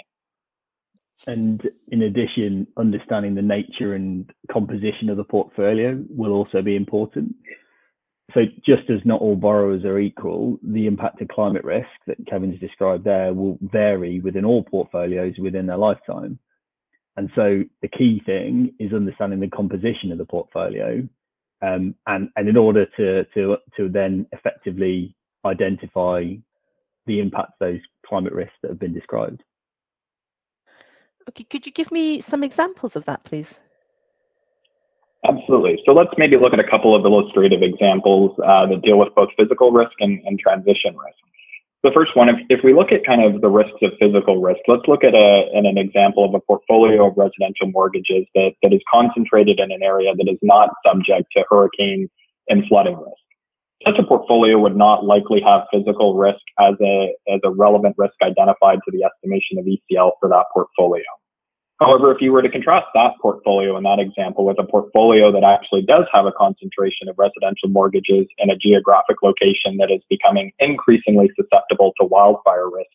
And 1.28 1.60
in 1.88 2.02
addition, 2.02 2.66
understanding 2.78 3.34
the 3.34 3.42
nature 3.42 3.94
and 3.94 4.28
composition 4.50 5.10
of 5.10 5.18
the 5.18 5.24
portfolio 5.24 6.02
will 6.08 6.32
also 6.32 6.62
be 6.62 6.74
important. 6.74 7.34
So 8.32 8.40
just 8.64 8.88
as 8.88 9.00
not 9.04 9.20
all 9.20 9.36
borrowers 9.36 9.84
are 9.84 9.98
equal, 9.98 10.58
the 10.62 10.86
impact 10.86 11.20
of 11.20 11.28
climate 11.28 11.64
risk 11.64 11.88
that 12.06 12.16
Kevin's 12.26 12.58
described 12.60 13.04
there 13.04 13.34
will 13.34 13.58
vary 13.60 14.20
within 14.20 14.46
all 14.46 14.64
portfolios 14.64 15.34
within 15.38 15.66
their 15.66 15.76
lifetime. 15.76 16.38
And 17.18 17.30
so 17.34 17.62
the 17.82 17.88
key 17.88 18.22
thing 18.24 18.74
is 18.80 18.94
understanding 18.94 19.40
the 19.40 19.48
composition 19.48 20.10
of 20.10 20.18
the 20.18 20.24
portfolio 20.24 21.06
um, 21.60 21.94
and 22.06 22.30
and 22.36 22.48
in 22.48 22.56
order 22.56 22.86
to 22.96 23.24
to 23.34 23.56
to 23.76 23.88
then 23.88 24.26
effectively 24.32 25.14
identify 25.44 26.24
the 27.06 27.20
impact 27.20 27.52
of 27.60 27.68
those 27.72 27.80
climate 28.06 28.32
risks 28.32 28.54
that 28.62 28.70
have 28.70 28.80
been 28.80 28.94
described. 28.94 29.42
Could 31.30 31.66
you 31.66 31.72
give 31.72 31.90
me 31.90 32.20
some 32.20 32.42
examples 32.42 32.96
of 32.96 33.04
that, 33.06 33.24
please? 33.24 33.60
Absolutely. 35.26 35.80
So 35.84 35.92
let's 35.92 36.10
maybe 36.16 36.36
look 36.36 36.52
at 36.52 36.60
a 36.60 36.68
couple 36.68 36.94
of 36.94 37.04
illustrative 37.04 37.62
examples 37.62 38.38
uh, 38.44 38.66
that 38.66 38.82
deal 38.82 38.98
with 38.98 39.14
both 39.14 39.30
physical 39.36 39.72
risk 39.72 39.92
and, 40.00 40.20
and 40.24 40.38
transition 40.38 40.96
risk. 40.96 41.18
The 41.84 41.92
first 41.94 42.16
one, 42.16 42.28
if, 42.28 42.36
if 42.48 42.60
we 42.64 42.74
look 42.74 42.90
at 42.90 43.06
kind 43.06 43.22
of 43.22 43.40
the 43.40 43.48
risks 43.48 43.78
of 43.82 43.92
physical 44.00 44.40
risk, 44.40 44.60
let's 44.66 44.82
look 44.88 45.04
at 45.04 45.14
a, 45.14 45.48
an 45.54 45.78
example 45.78 46.24
of 46.24 46.34
a 46.34 46.40
portfolio 46.40 47.08
of 47.08 47.16
residential 47.16 47.70
mortgages 47.70 48.26
that, 48.34 48.52
that 48.62 48.72
is 48.72 48.80
concentrated 48.92 49.60
in 49.60 49.70
an 49.70 49.82
area 49.82 50.12
that 50.14 50.28
is 50.28 50.38
not 50.42 50.70
subject 50.84 51.26
to 51.36 51.44
hurricane 51.48 52.08
and 52.48 52.64
flooding 52.68 52.96
risk. 52.96 53.22
Such 53.86 53.98
a 53.98 54.02
portfolio 54.02 54.58
would 54.58 54.76
not 54.76 55.04
likely 55.04 55.40
have 55.46 55.62
physical 55.72 56.16
risk 56.16 56.42
as 56.58 56.74
a, 56.80 57.14
as 57.32 57.40
a 57.44 57.50
relevant 57.50 57.94
risk 57.96 58.14
identified 58.22 58.80
to 58.84 58.90
the 58.90 59.04
estimation 59.04 59.58
of 59.58 59.64
ECL 59.66 60.12
for 60.18 60.28
that 60.30 60.46
portfolio. 60.52 61.04
However, 61.80 62.12
if 62.12 62.20
you 62.20 62.32
were 62.32 62.42
to 62.42 62.48
contrast 62.48 62.86
that 62.94 63.12
portfolio 63.22 63.76
in 63.76 63.84
that 63.84 64.00
example 64.00 64.44
with 64.44 64.58
a 64.58 64.64
portfolio 64.64 65.30
that 65.30 65.44
actually 65.44 65.82
does 65.82 66.06
have 66.12 66.26
a 66.26 66.32
concentration 66.32 67.08
of 67.08 67.16
residential 67.18 67.68
mortgages 67.68 68.26
in 68.38 68.50
a 68.50 68.56
geographic 68.56 69.22
location 69.22 69.76
that 69.76 69.90
is 69.90 70.00
becoming 70.10 70.52
increasingly 70.58 71.30
susceptible 71.36 71.92
to 72.00 72.06
wildfire 72.06 72.68
risk, 72.68 72.90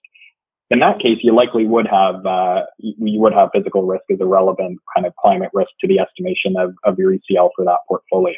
in 0.74 0.80
that 0.80 1.00
case, 1.00 1.20
you 1.22 1.36
likely 1.36 1.68
would 1.68 1.88
have 1.88 2.26
uh, 2.26 2.64
you 2.80 3.20
would 3.20 3.34
have 3.34 3.50
physical 3.54 3.84
risk 3.84 4.06
as 4.10 4.20
a 4.20 4.26
relevant 4.26 4.80
kind 4.94 5.06
of 5.06 5.16
climate 5.18 5.52
risk 5.54 5.70
to 5.82 5.88
the 5.88 6.00
estimation 6.00 6.56
of, 6.58 6.74
of 6.84 6.98
your 6.98 7.12
ECL 7.12 7.50
for 7.56 7.64
that 7.64 7.78
portfolio. 7.88 8.38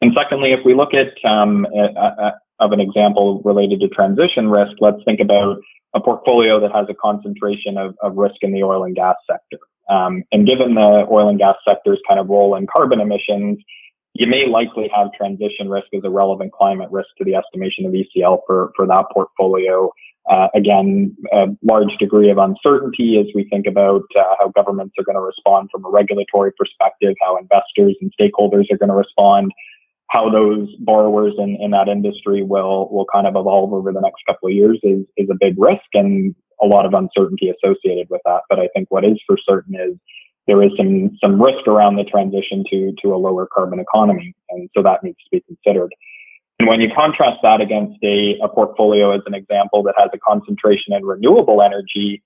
And 0.00 0.12
secondly, 0.16 0.52
if 0.52 0.60
we 0.64 0.74
look 0.74 0.94
at 0.94 1.12
um, 1.24 1.66
of 2.60 2.72
an 2.72 2.80
example 2.80 3.42
related 3.44 3.80
to 3.80 3.88
transition 3.88 4.48
risk, 4.48 4.72
let's 4.80 5.02
think 5.04 5.20
about 5.20 5.58
a 5.94 6.00
portfolio 6.00 6.60
that 6.60 6.72
has 6.74 6.86
a 6.88 6.94
concentration 6.94 7.78
of, 7.78 7.94
of 8.02 8.16
risk 8.16 8.36
in 8.42 8.52
the 8.52 8.62
oil 8.62 8.84
and 8.84 8.94
gas 8.94 9.16
sector. 9.30 9.58
Um, 9.88 10.24
and 10.32 10.46
given 10.46 10.74
the 10.74 11.06
oil 11.10 11.28
and 11.28 11.38
gas 11.38 11.56
sector's 11.66 12.00
kind 12.08 12.18
of 12.18 12.28
role 12.28 12.56
in 12.56 12.66
carbon 12.66 13.00
emissions, 13.00 13.58
you 14.14 14.26
may 14.26 14.46
likely 14.46 14.90
have 14.94 15.12
transition 15.12 15.68
risk 15.68 15.88
as 15.94 16.02
a 16.04 16.10
relevant 16.10 16.52
climate 16.52 16.90
risk 16.90 17.08
to 17.18 17.24
the 17.24 17.34
estimation 17.34 17.84
of 17.84 17.92
ECL 17.92 18.40
for, 18.46 18.72
for 18.74 18.86
that 18.86 19.04
portfolio. 19.12 19.90
Uh, 20.28 20.48
again, 20.54 21.16
a 21.32 21.46
large 21.62 21.96
degree 21.98 22.30
of 22.30 22.38
uncertainty 22.38 23.18
as 23.20 23.26
we 23.34 23.48
think 23.48 23.66
about 23.66 24.02
uh, 24.18 24.34
how 24.40 24.48
governments 24.48 24.94
are 24.98 25.04
going 25.04 25.14
to 25.14 25.20
respond 25.20 25.68
from 25.70 25.84
a 25.84 25.88
regulatory 25.88 26.50
perspective, 26.58 27.14
how 27.20 27.36
investors 27.36 27.94
and 28.00 28.12
stakeholders 28.18 28.64
are 28.72 28.78
going 28.78 28.88
to 28.88 28.94
respond, 28.94 29.52
how 30.08 30.30
those 30.30 30.68
borrowers 30.80 31.34
in, 31.38 31.56
in 31.60 31.72
that 31.72 31.88
industry 31.88 32.42
will 32.42 32.88
will 32.90 33.06
kind 33.12 33.26
of 33.26 33.36
evolve 33.36 33.72
over 33.72 33.92
the 33.92 34.00
next 34.00 34.22
couple 34.26 34.48
of 34.48 34.54
years 34.54 34.78
is 34.82 35.04
is 35.16 35.28
a 35.30 35.36
big 35.38 35.54
risk 35.58 35.86
and 35.94 36.34
a 36.62 36.66
lot 36.66 36.86
of 36.86 36.94
uncertainty 36.94 37.50
associated 37.50 38.06
with 38.08 38.20
that. 38.24 38.42
But 38.48 38.58
I 38.58 38.68
think 38.74 38.90
what 38.90 39.04
is 39.04 39.20
for 39.26 39.36
certain 39.46 39.74
is 39.74 39.96
there 40.46 40.62
is 40.62 40.70
some 40.76 41.10
some 41.22 41.40
risk 41.42 41.66
around 41.66 41.96
the 41.96 42.04
transition 42.04 42.64
to 42.70 42.92
to 43.02 43.14
a 43.14 43.16
lower 43.16 43.46
carbon 43.52 43.80
economy, 43.80 44.34
and 44.50 44.70
so 44.76 44.82
that 44.82 45.02
needs 45.02 45.18
to 45.18 45.30
be 45.32 45.44
considered. 45.46 45.92
And 46.58 46.68
when 46.68 46.80
you 46.80 46.88
contrast 46.94 47.40
that 47.42 47.60
against 47.60 48.02
a, 48.02 48.38
a 48.42 48.48
portfolio 48.48 49.14
as 49.14 49.20
an 49.26 49.34
example 49.34 49.82
that 49.82 49.94
has 49.98 50.08
a 50.14 50.18
concentration 50.18 50.94
in 50.94 51.04
renewable 51.04 51.60
energy, 51.60 52.22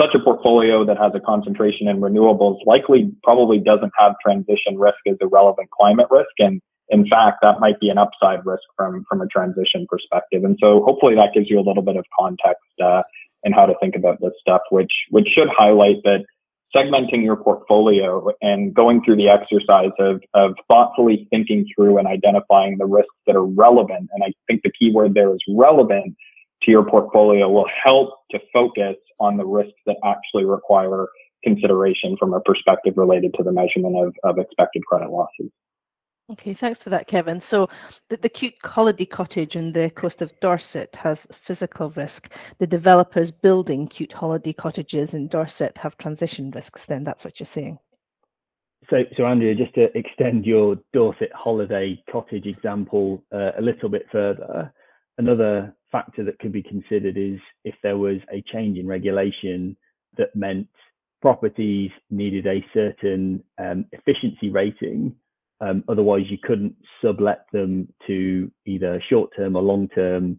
such 0.00 0.14
a 0.14 0.18
portfolio 0.18 0.86
that 0.86 0.96
has 0.96 1.12
a 1.14 1.20
concentration 1.20 1.86
in 1.86 2.00
renewables 2.00 2.64
likely 2.64 3.12
probably 3.22 3.58
doesn't 3.58 3.92
have 3.98 4.14
transition 4.24 4.78
risk 4.78 4.98
as 5.06 5.16
a 5.20 5.26
relevant 5.26 5.68
climate 5.70 6.06
risk 6.10 6.30
and 6.38 6.62
in 6.90 7.06
fact, 7.06 7.38
that 7.42 7.60
might 7.60 7.78
be 7.80 7.90
an 7.90 7.98
upside 7.98 8.44
risk 8.46 8.62
from 8.76 9.04
from 9.08 9.20
a 9.20 9.26
transition 9.26 9.86
perspective. 9.88 10.44
And 10.44 10.56
so, 10.60 10.82
hopefully, 10.84 11.14
that 11.16 11.34
gives 11.34 11.50
you 11.50 11.58
a 11.58 11.66
little 11.66 11.82
bit 11.82 11.96
of 11.96 12.04
context 12.18 12.64
uh, 12.82 13.02
in 13.44 13.52
how 13.52 13.66
to 13.66 13.74
think 13.80 13.94
about 13.94 14.20
this 14.20 14.32
stuff, 14.40 14.62
which 14.70 14.92
which 15.10 15.28
should 15.28 15.48
highlight 15.56 16.02
that 16.04 16.24
segmenting 16.74 17.22
your 17.22 17.36
portfolio 17.36 18.28
and 18.42 18.74
going 18.74 19.02
through 19.02 19.16
the 19.16 19.28
exercise 19.28 19.90
of 19.98 20.22
of 20.34 20.54
thoughtfully 20.70 21.26
thinking 21.30 21.66
through 21.74 21.98
and 21.98 22.06
identifying 22.06 22.78
the 22.78 22.86
risks 22.86 23.14
that 23.26 23.36
are 23.36 23.46
relevant. 23.46 24.08
And 24.12 24.24
I 24.24 24.32
think 24.46 24.62
the 24.62 24.72
key 24.78 24.90
word 24.92 25.14
there 25.14 25.32
is 25.34 25.40
relevant 25.48 26.16
to 26.62 26.70
your 26.70 26.84
portfolio 26.84 27.48
will 27.48 27.68
help 27.84 28.10
to 28.30 28.40
focus 28.52 28.96
on 29.20 29.36
the 29.36 29.46
risks 29.46 29.78
that 29.86 29.96
actually 30.04 30.44
require 30.44 31.06
consideration 31.44 32.16
from 32.18 32.34
a 32.34 32.40
perspective 32.40 32.94
related 32.96 33.32
to 33.34 33.44
the 33.44 33.52
measurement 33.52 33.96
of, 33.96 34.14
of 34.24 34.38
expected 34.38 34.84
credit 34.86 35.10
losses. 35.10 35.50
Okay, 36.30 36.52
thanks 36.52 36.82
for 36.82 36.90
that, 36.90 37.06
Kevin. 37.06 37.40
So 37.40 37.70
the, 38.10 38.18
the 38.18 38.28
cute 38.28 38.54
holiday 38.62 39.06
cottage 39.06 39.56
on 39.56 39.72
the 39.72 39.88
coast 39.88 40.20
of 40.20 40.30
Dorset 40.40 40.94
has 40.96 41.26
physical 41.32 41.90
risk. 41.90 42.30
The 42.58 42.66
developers 42.66 43.30
building 43.30 43.88
cute 43.88 44.12
holiday 44.12 44.52
cottages 44.52 45.14
in 45.14 45.28
Dorset 45.28 45.78
have 45.78 45.96
transition 45.96 46.50
risks, 46.50 46.84
then 46.84 47.02
that's 47.02 47.24
what 47.24 47.40
you're 47.40 47.46
saying. 47.46 47.78
So, 48.90 49.04
so 49.16 49.24
Andrea, 49.24 49.54
just 49.54 49.74
to 49.74 49.88
extend 49.96 50.44
your 50.44 50.76
Dorset 50.92 51.30
holiday 51.34 52.02
cottage 52.12 52.44
example 52.46 53.24
uh, 53.32 53.52
a 53.58 53.62
little 53.62 53.88
bit 53.88 54.06
further, 54.12 54.72
another 55.16 55.74
factor 55.90 56.24
that 56.24 56.38
could 56.40 56.52
be 56.52 56.62
considered 56.62 57.16
is 57.16 57.40
if 57.64 57.74
there 57.82 57.96
was 57.96 58.18
a 58.30 58.42
change 58.52 58.76
in 58.76 58.86
regulation 58.86 59.74
that 60.18 60.36
meant 60.36 60.68
properties 61.22 61.90
needed 62.10 62.46
a 62.46 62.64
certain 62.74 63.42
um, 63.58 63.86
efficiency 63.92 64.50
rating 64.50 65.14
um, 65.60 65.84
otherwise, 65.88 66.24
you 66.28 66.38
couldn't 66.42 66.74
sublet 67.02 67.46
them 67.52 67.88
to 68.06 68.50
either 68.66 69.02
short-term 69.08 69.56
or 69.56 69.62
long-term 69.62 70.38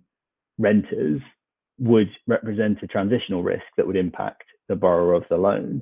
renters 0.58 1.22
would 1.78 2.10
represent 2.28 2.84
a 2.84 2.88
transitional 2.88 3.44
risk 3.44 3.64
that 3.78 3.88
would 3.88 3.96
impact 3.96 4.44
the 4.68 4.76
borrower 4.76 5.14
of 5.14 5.24
the 5.30 5.38
loan. 5.38 5.82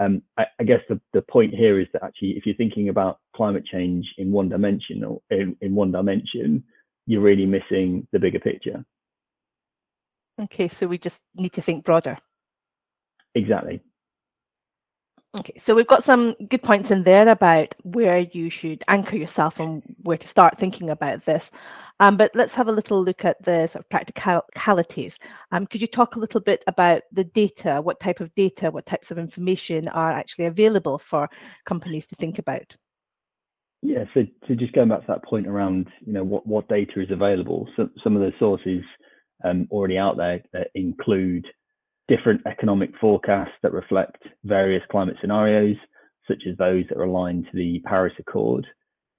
Um, 0.00 0.22
I, 0.36 0.46
I, 0.58 0.64
guess 0.64 0.80
the, 0.88 1.00
the 1.12 1.22
point 1.22 1.54
here 1.54 1.78
is 1.78 1.86
that 1.92 2.02
actually, 2.02 2.30
if 2.30 2.46
you're 2.46 2.56
thinking 2.56 2.88
about 2.88 3.20
climate 3.36 3.64
change 3.64 4.06
in 4.18 4.32
one 4.32 4.48
dimension 4.48 5.04
or 5.04 5.20
in, 5.30 5.56
in 5.60 5.74
one 5.74 5.92
dimension, 5.92 6.64
you're 7.06 7.20
really 7.20 7.46
missing 7.46 8.06
the 8.12 8.18
bigger 8.18 8.40
picture. 8.40 8.84
Okay, 10.42 10.66
so 10.66 10.86
we 10.86 10.98
just 10.98 11.22
need 11.36 11.52
to 11.52 11.62
think 11.62 11.84
broader. 11.84 12.18
Exactly. 13.36 13.80
Okay, 15.36 15.54
so 15.58 15.74
we've 15.74 15.88
got 15.88 16.04
some 16.04 16.34
good 16.48 16.62
points 16.62 16.92
in 16.92 17.02
there 17.02 17.28
about 17.28 17.74
where 17.82 18.20
you 18.20 18.48
should 18.50 18.84
anchor 18.86 19.16
yourself 19.16 19.58
and 19.58 19.82
where 20.04 20.16
to 20.16 20.28
start 20.28 20.56
thinking 20.56 20.90
about 20.90 21.24
this. 21.24 21.50
Um, 21.98 22.16
but 22.16 22.30
let's 22.34 22.54
have 22.54 22.68
a 22.68 22.72
little 22.72 23.02
look 23.02 23.24
at 23.24 23.42
the 23.42 23.66
sort 23.66 23.84
of 23.84 23.90
practicalities. 23.90 25.18
Um, 25.50 25.66
could 25.66 25.80
you 25.80 25.88
talk 25.88 26.14
a 26.14 26.20
little 26.20 26.40
bit 26.40 26.62
about 26.68 27.02
the 27.10 27.24
data, 27.24 27.80
what 27.82 27.98
type 27.98 28.20
of 28.20 28.32
data, 28.36 28.70
what 28.70 28.86
types 28.86 29.10
of 29.10 29.18
information 29.18 29.88
are 29.88 30.12
actually 30.12 30.46
available 30.46 30.98
for 30.98 31.28
companies 31.64 32.06
to 32.06 32.14
think 32.14 32.38
about? 32.38 32.72
Yeah, 33.82 34.04
so, 34.14 34.22
so 34.46 34.54
just 34.54 34.72
going 34.72 34.88
back 34.88 35.00
to 35.00 35.06
that 35.08 35.24
point 35.24 35.48
around, 35.48 35.88
you 36.06 36.12
know, 36.12 36.24
what, 36.24 36.46
what 36.46 36.68
data 36.68 37.00
is 37.00 37.10
available. 37.10 37.68
So, 37.76 37.88
some 38.04 38.14
of 38.14 38.22
the 38.22 38.32
sources 38.38 38.84
um, 39.44 39.66
already 39.72 39.98
out 39.98 40.16
there 40.16 40.40
include 40.76 41.44
different 42.08 42.42
economic 42.46 42.90
forecasts 43.00 43.54
that 43.62 43.72
reflect 43.72 44.22
various 44.44 44.82
climate 44.90 45.16
scenarios, 45.20 45.76
such 46.28 46.42
as 46.48 46.56
those 46.56 46.84
that 46.88 46.98
are 46.98 47.04
aligned 47.04 47.46
to 47.46 47.56
the 47.56 47.80
Paris 47.84 48.14
Accord, 48.18 48.66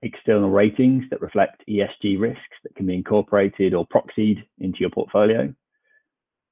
external 0.01 0.49
ratings 0.49 1.03
that 1.09 1.21
reflect 1.21 1.63
ESG 1.69 2.19
risks 2.19 2.57
that 2.63 2.75
can 2.75 2.85
be 2.85 2.95
incorporated 2.95 3.73
or 3.73 3.87
proxied 3.87 4.43
into 4.59 4.79
your 4.79 4.89
portfolio, 4.89 5.53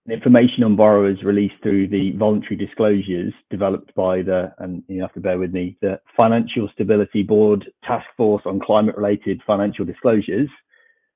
information 0.10 0.64
on 0.64 0.76
borrowers 0.76 1.24
released 1.24 1.56
through 1.62 1.88
the 1.88 2.12
voluntary 2.18 2.58
disclosures 2.58 3.34
developed 3.50 3.94
by 3.96 4.22
the, 4.22 4.54
and 4.60 4.84
you 4.88 5.02
have 5.02 5.14
to 5.14 5.22
bear 5.22 5.40
with 5.40 5.54
me, 5.54 5.78
the 5.82 6.00
Financial 6.20 6.70
Stability 6.74 7.24
Board 7.24 7.66
Task 7.86 8.06
Force 8.18 8.44
on 8.46 8.60
Climate 8.60 8.98
Related 8.98 9.42
Financial 9.48 9.86
Disclosures, 9.86 10.50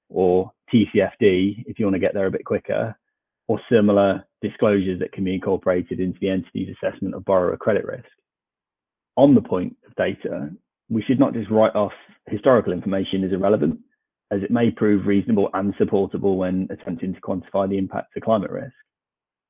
or 0.09 0.51
TCFD, 0.73 1.65
if 1.67 1.79
you 1.79 1.85
want 1.85 1.95
to 1.95 1.99
get 1.99 2.13
there 2.13 2.27
a 2.27 2.31
bit 2.31 2.45
quicker, 2.45 2.97
or 3.47 3.59
similar 3.69 4.25
disclosures 4.41 4.99
that 4.99 5.11
can 5.11 5.23
be 5.23 5.33
incorporated 5.33 5.99
into 5.99 6.19
the 6.19 6.29
entity's 6.29 6.75
assessment 6.75 7.15
of 7.15 7.25
borrower 7.25 7.57
credit 7.57 7.85
risk. 7.85 8.05
On 9.15 9.33
the 9.33 9.41
point 9.41 9.75
of 9.87 9.95
data, 9.95 10.49
we 10.89 11.01
should 11.03 11.19
not 11.19 11.33
just 11.33 11.49
write 11.49 11.75
off 11.75 11.93
historical 12.27 12.71
information 12.71 13.23
as 13.23 13.31
irrelevant, 13.31 13.79
as 14.31 14.43
it 14.43 14.51
may 14.51 14.69
prove 14.69 15.07
reasonable 15.07 15.49
and 15.53 15.73
supportable 15.77 16.37
when 16.37 16.67
attempting 16.69 17.13
to 17.13 17.21
quantify 17.21 17.67
the 17.67 17.77
impact 17.77 18.15
of 18.15 18.23
climate 18.23 18.51
risk. 18.51 18.73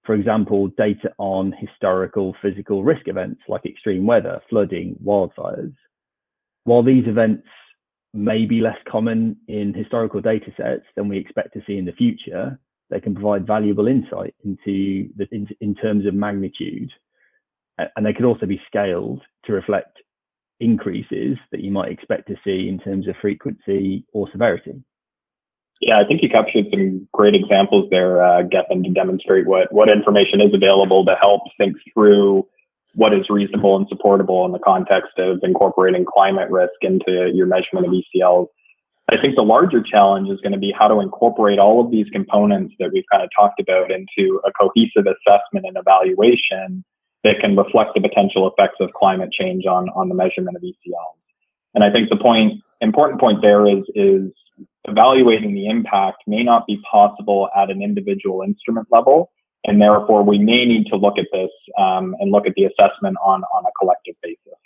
For 0.05 0.15
example, 0.15 0.69
data 0.77 1.11
on 1.17 1.53
historical 1.59 2.33
physical 2.41 2.83
risk 2.83 3.07
events 3.07 3.41
like 3.49 3.65
extreme 3.65 4.05
weather, 4.05 4.41
flooding, 4.49 4.95
wildfires. 5.03 5.73
While 6.63 6.83
these 6.83 7.07
events 7.07 7.45
may 8.13 8.45
be 8.45 8.61
less 8.61 8.77
common 8.89 9.35
in 9.49 9.73
historical 9.73 10.21
data 10.21 10.51
sets 10.55 10.85
than 10.95 11.09
we 11.09 11.17
expect 11.17 11.53
to 11.53 11.61
see 11.67 11.77
in 11.77 11.85
the 11.85 11.91
future, 11.91 12.57
they 12.89 12.99
can 12.99 13.13
provide 13.13 13.45
valuable 13.45 13.87
insight 13.87 14.33
into 14.43 15.09
the 15.15 15.27
in, 15.31 15.47
in 15.61 15.75
terms 15.75 16.05
of 16.05 16.13
magnitude 16.13 16.91
and 17.95 18.05
they 18.05 18.13
could 18.13 18.25
also 18.25 18.45
be 18.45 18.61
scaled 18.67 19.21
to 19.45 19.53
reflect 19.53 19.99
increases 20.59 21.37
that 21.51 21.61
you 21.61 21.71
might 21.71 21.91
expect 21.91 22.27
to 22.27 22.35
see 22.43 22.67
in 22.67 22.79
terms 22.79 23.07
of 23.07 23.15
frequency 23.21 24.05
or 24.13 24.29
severity? 24.31 24.83
Yeah, 25.79 25.99
I 25.99 26.05
think 26.05 26.23
you 26.23 26.29
captured 26.29 26.65
some 26.71 27.07
great 27.13 27.35
examples 27.35 27.87
there, 27.91 28.23
uh, 28.23 28.41
Gethin, 28.41 28.83
to 28.83 28.89
demonstrate 28.89 29.45
what, 29.45 29.71
what 29.71 29.89
information 29.89 30.41
is 30.41 30.51
available 30.53 31.05
to 31.05 31.15
help 31.15 31.43
think 31.57 31.75
through 31.93 32.47
what 32.95 33.13
is 33.13 33.29
reasonable 33.29 33.75
and 33.75 33.87
supportable 33.87 34.43
in 34.45 34.53
the 34.53 34.59
context 34.59 35.19
of 35.19 35.37
incorporating 35.43 36.03
climate 36.03 36.49
risk 36.49 36.73
into 36.81 37.29
your 37.31 37.45
measurement 37.45 37.85
of 37.85 37.93
ECLs. 37.93 38.47
I 39.09 39.15
think 39.21 39.35
the 39.35 39.43
larger 39.43 39.81
challenge 39.81 40.29
is 40.29 40.41
going 40.41 40.51
to 40.51 40.57
be 40.57 40.73
how 40.77 40.87
to 40.87 40.99
incorporate 40.99 41.59
all 41.59 41.83
of 41.83 41.91
these 41.91 42.07
components 42.11 42.75
that 42.79 42.91
we've 42.91 43.05
kind 43.09 43.23
of 43.23 43.29
talked 43.35 43.59
about 43.59 43.89
into 43.89 44.41
a 44.45 44.51
cohesive 44.51 45.05
assessment 45.07 45.65
and 45.65 45.77
evaluation 45.77 46.83
that 47.23 47.39
can 47.39 47.55
reflect 47.55 47.91
the 47.95 48.01
potential 48.01 48.51
effects 48.51 48.77
of 48.81 48.91
climate 48.93 49.31
change 49.31 49.65
on, 49.65 49.89
on 49.89 50.09
the 50.09 50.15
measurement 50.15 50.57
of 50.57 50.61
ECLs. 50.61 51.17
And 51.73 51.85
I 51.85 51.91
think 51.91 52.09
the 52.09 52.17
point, 52.17 52.61
important 52.81 53.21
point 53.21 53.41
there 53.41 53.65
is, 53.65 53.83
is 53.95 54.31
evaluating 54.85 55.53
the 55.53 55.67
impact 55.67 56.23
may 56.27 56.43
not 56.43 56.67
be 56.67 56.81
possible 56.89 57.49
at 57.55 57.69
an 57.69 57.81
individual 57.81 58.41
instrument 58.41 58.87
level. 58.91 59.31
And 59.63 59.81
therefore, 59.81 60.23
we 60.23 60.37
may 60.37 60.65
need 60.65 60.85
to 60.87 60.95
look 60.95 61.17
at 61.17 61.27
this 61.31 61.49
um, 61.77 62.15
and 62.19 62.31
look 62.31 62.45
at 62.45 62.53
the 62.55 62.65
assessment 62.65 63.17
on, 63.23 63.43
on 63.43 63.65
a 63.65 63.71
collective 63.79 64.15
basis. 64.21 64.59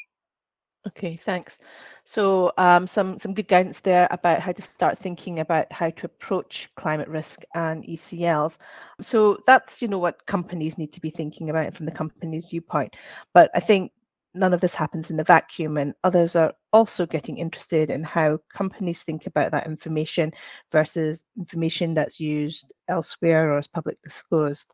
Okay, 0.87 1.15
thanks. 1.15 1.59
So 2.05 2.51
um, 2.57 2.87
some 2.87 3.19
some 3.19 3.35
good 3.35 3.47
guidance 3.47 3.79
there 3.81 4.07
about 4.09 4.39
how 4.39 4.51
to 4.51 4.61
start 4.61 4.97
thinking 4.97 5.39
about 5.39 5.71
how 5.71 5.91
to 5.91 6.05
approach 6.07 6.69
climate 6.75 7.07
risk 7.07 7.43
and 7.53 7.83
ECLs. 7.83 8.57
So 8.99 9.37
that's 9.45 9.81
you 9.81 9.87
know 9.87 9.99
what 9.99 10.25
companies 10.25 10.79
need 10.79 10.91
to 10.93 11.01
be 11.01 11.11
thinking 11.11 11.51
about 11.51 11.75
from 11.75 11.85
the 11.85 11.91
company's 11.91 12.47
viewpoint. 12.47 12.95
But 13.31 13.51
I 13.53 13.59
think 13.59 13.91
none 14.33 14.53
of 14.55 14.61
this 14.61 14.73
happens 14.73 15.11
in 15.11 15.19
a 15.19 15.23
vacuum, 15.23 15.77
and 15.77 15.93
others 16.03 16.35
are 16.35 16.53
also 16.73 17.05
getting 17.05 17.37
interested 17.37 17.91
in 17.91 18.03
how 18.03 18.39
companies 18.51 19.03
think 19.03 19.27
about 19.27 19.51
that 19.51 19.67
information 19.67 20.31
versus 20.71 21.25
information 21.37 21.93
that's 21.93 22.19
used 22.19 22.73
elsewhere 22.87 23.53
or 23.53 23.59
is 23.59 23.67
public 23.67 24.01
disclosed. 24.01 24.73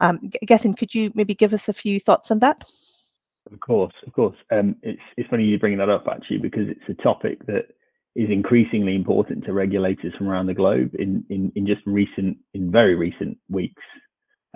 Um, 0.00 0.30
Gethin, 0.46 0.74
could 0.74 0.94
you 0.94 1.10
maybe 1.14 1.34
give 1.34 1.54
us 1.54 1.70
a 1.70 1.72
few 1.72 1.98
thoughts 1.98 2.30
on 2.30 2.40
that? 2.40 2.62
Of 3.52 3.60
course, 3.60 3.94
of 4.06 4.12
course. 4.12 4.36
Um, 4.50 4.76
it's 4.82 5.00
it's 5.16 5.28
funny 5.28 5.44
you 5.44 5.58
bring 5.58 5.78
that 5.78 5.90
up 5.90 6.06
actually 6.10 6.38
because 6.38 6.68
it's 6.68 6.98
a 6.98 7.02
topic 7.02 7.44
that 7.46 7.66
is 8.16 8.30
increasingly 8.30 8.94
important 8.96 9.44
to 9.44 9.52
regulators 9.52 10.14
from 10.16 10.28
around 10.28 10.46
the 10.46 10.54
globe 10.54 10.94
in 10.98 11.24
in, 11.30 11.52
in 11.54 11.66
just 11.66 11.82
recent 11.86 12.36
in 12.54 12.70
very 12.70 12.94
recent 12.94 13.38
weeks. 13.48 13.82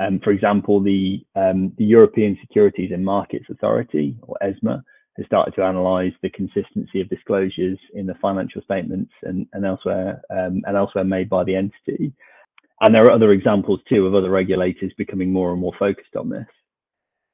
Um, 0.01 0.21
for 0.25 0.31
example, 0.31 0.81
the 0.81 1.25
um, 1.37 1.73
the 1.79 1.85
European 1.85 2.37
Securities 2.41 2.91
and 2.93 3.05
Markets 3.05 3.47
Authority 3.51 4.17
or 4.23 4.37
ESMA 4.43 4.83
has 5.17 5.27
started 5.27 5.55
to 5.55 5.69
analyse 5.69 6.15
the 6.23 6.31
consistency 6.31 7.01
of 7.01 7.09
disclosures 7.11 7.79
in 7.95 8.07
the 8.07 8.15
financial 8.23 8.63
statements 8.63 9.13
and, 9.23 9.47
and 9.53 9.67
elsewhere 9.67 10.23
um, 10.31 10.63
and 10.65 10.77
elsewhere 10.77 11.05
made 11.05 11.29
by 11.29 11.45
the 11.45 11.55
entity. 11.55 12.13
And 12.81 12.95
there 12.95 13.05
are 13.05 13.11
other 13.11 13.33
examples 13.33 13.81
too 13.89 14.07
of 14.07 14.15
other 14.15 14.31
regulators 14.31 14.93
becoming 14.97 15.33
more 15.33 15.53
and 15.53 15.61
more 15.61 15.75
focused 15.79 16.17
on 16.17 16.31
this. 16.31 16.47